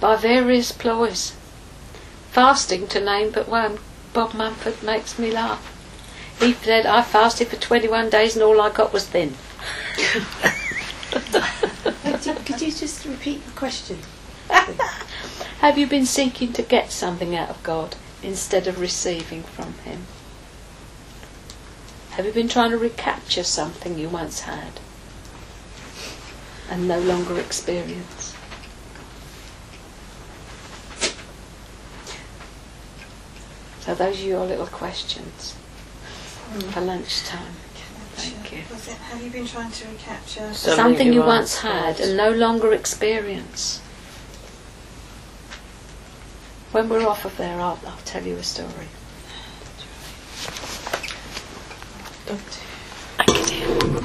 [0.00, 1.32] By various ploys.
[2.30, 3.78] Fasting, to name but one.
[4.12, 5.76] Bob Mumford makes me laugh.
[6.38, 9.34] He said, I fasted for 21 days and all I got was thin.
[11.10, 13.98] Could you, could you just repeat the question?
[15.60, 20.06] Have you been seeking to get something out of God instead of receiving from Him?
[22.12, 24.80] Have you been trying to recapture something you once had
[26.68, 28.34] and no longer experience?
[33.80, 35.52] So those are your little questions
[36.52, 36.60] hmm.
[36.70, 37.54] for lunchtime.
[38.14, 38.62] Thank you.
[38.70, 40.52] Was it, have you been trying to recapture?
[40.52, 42.00] Something Something you you once once had had.
[42.00, 43.80] and no longer experience.
[46.72, 48.88] When we're off of there, I'll, I'll tell you a story.
[52.30, 53.90] Don't-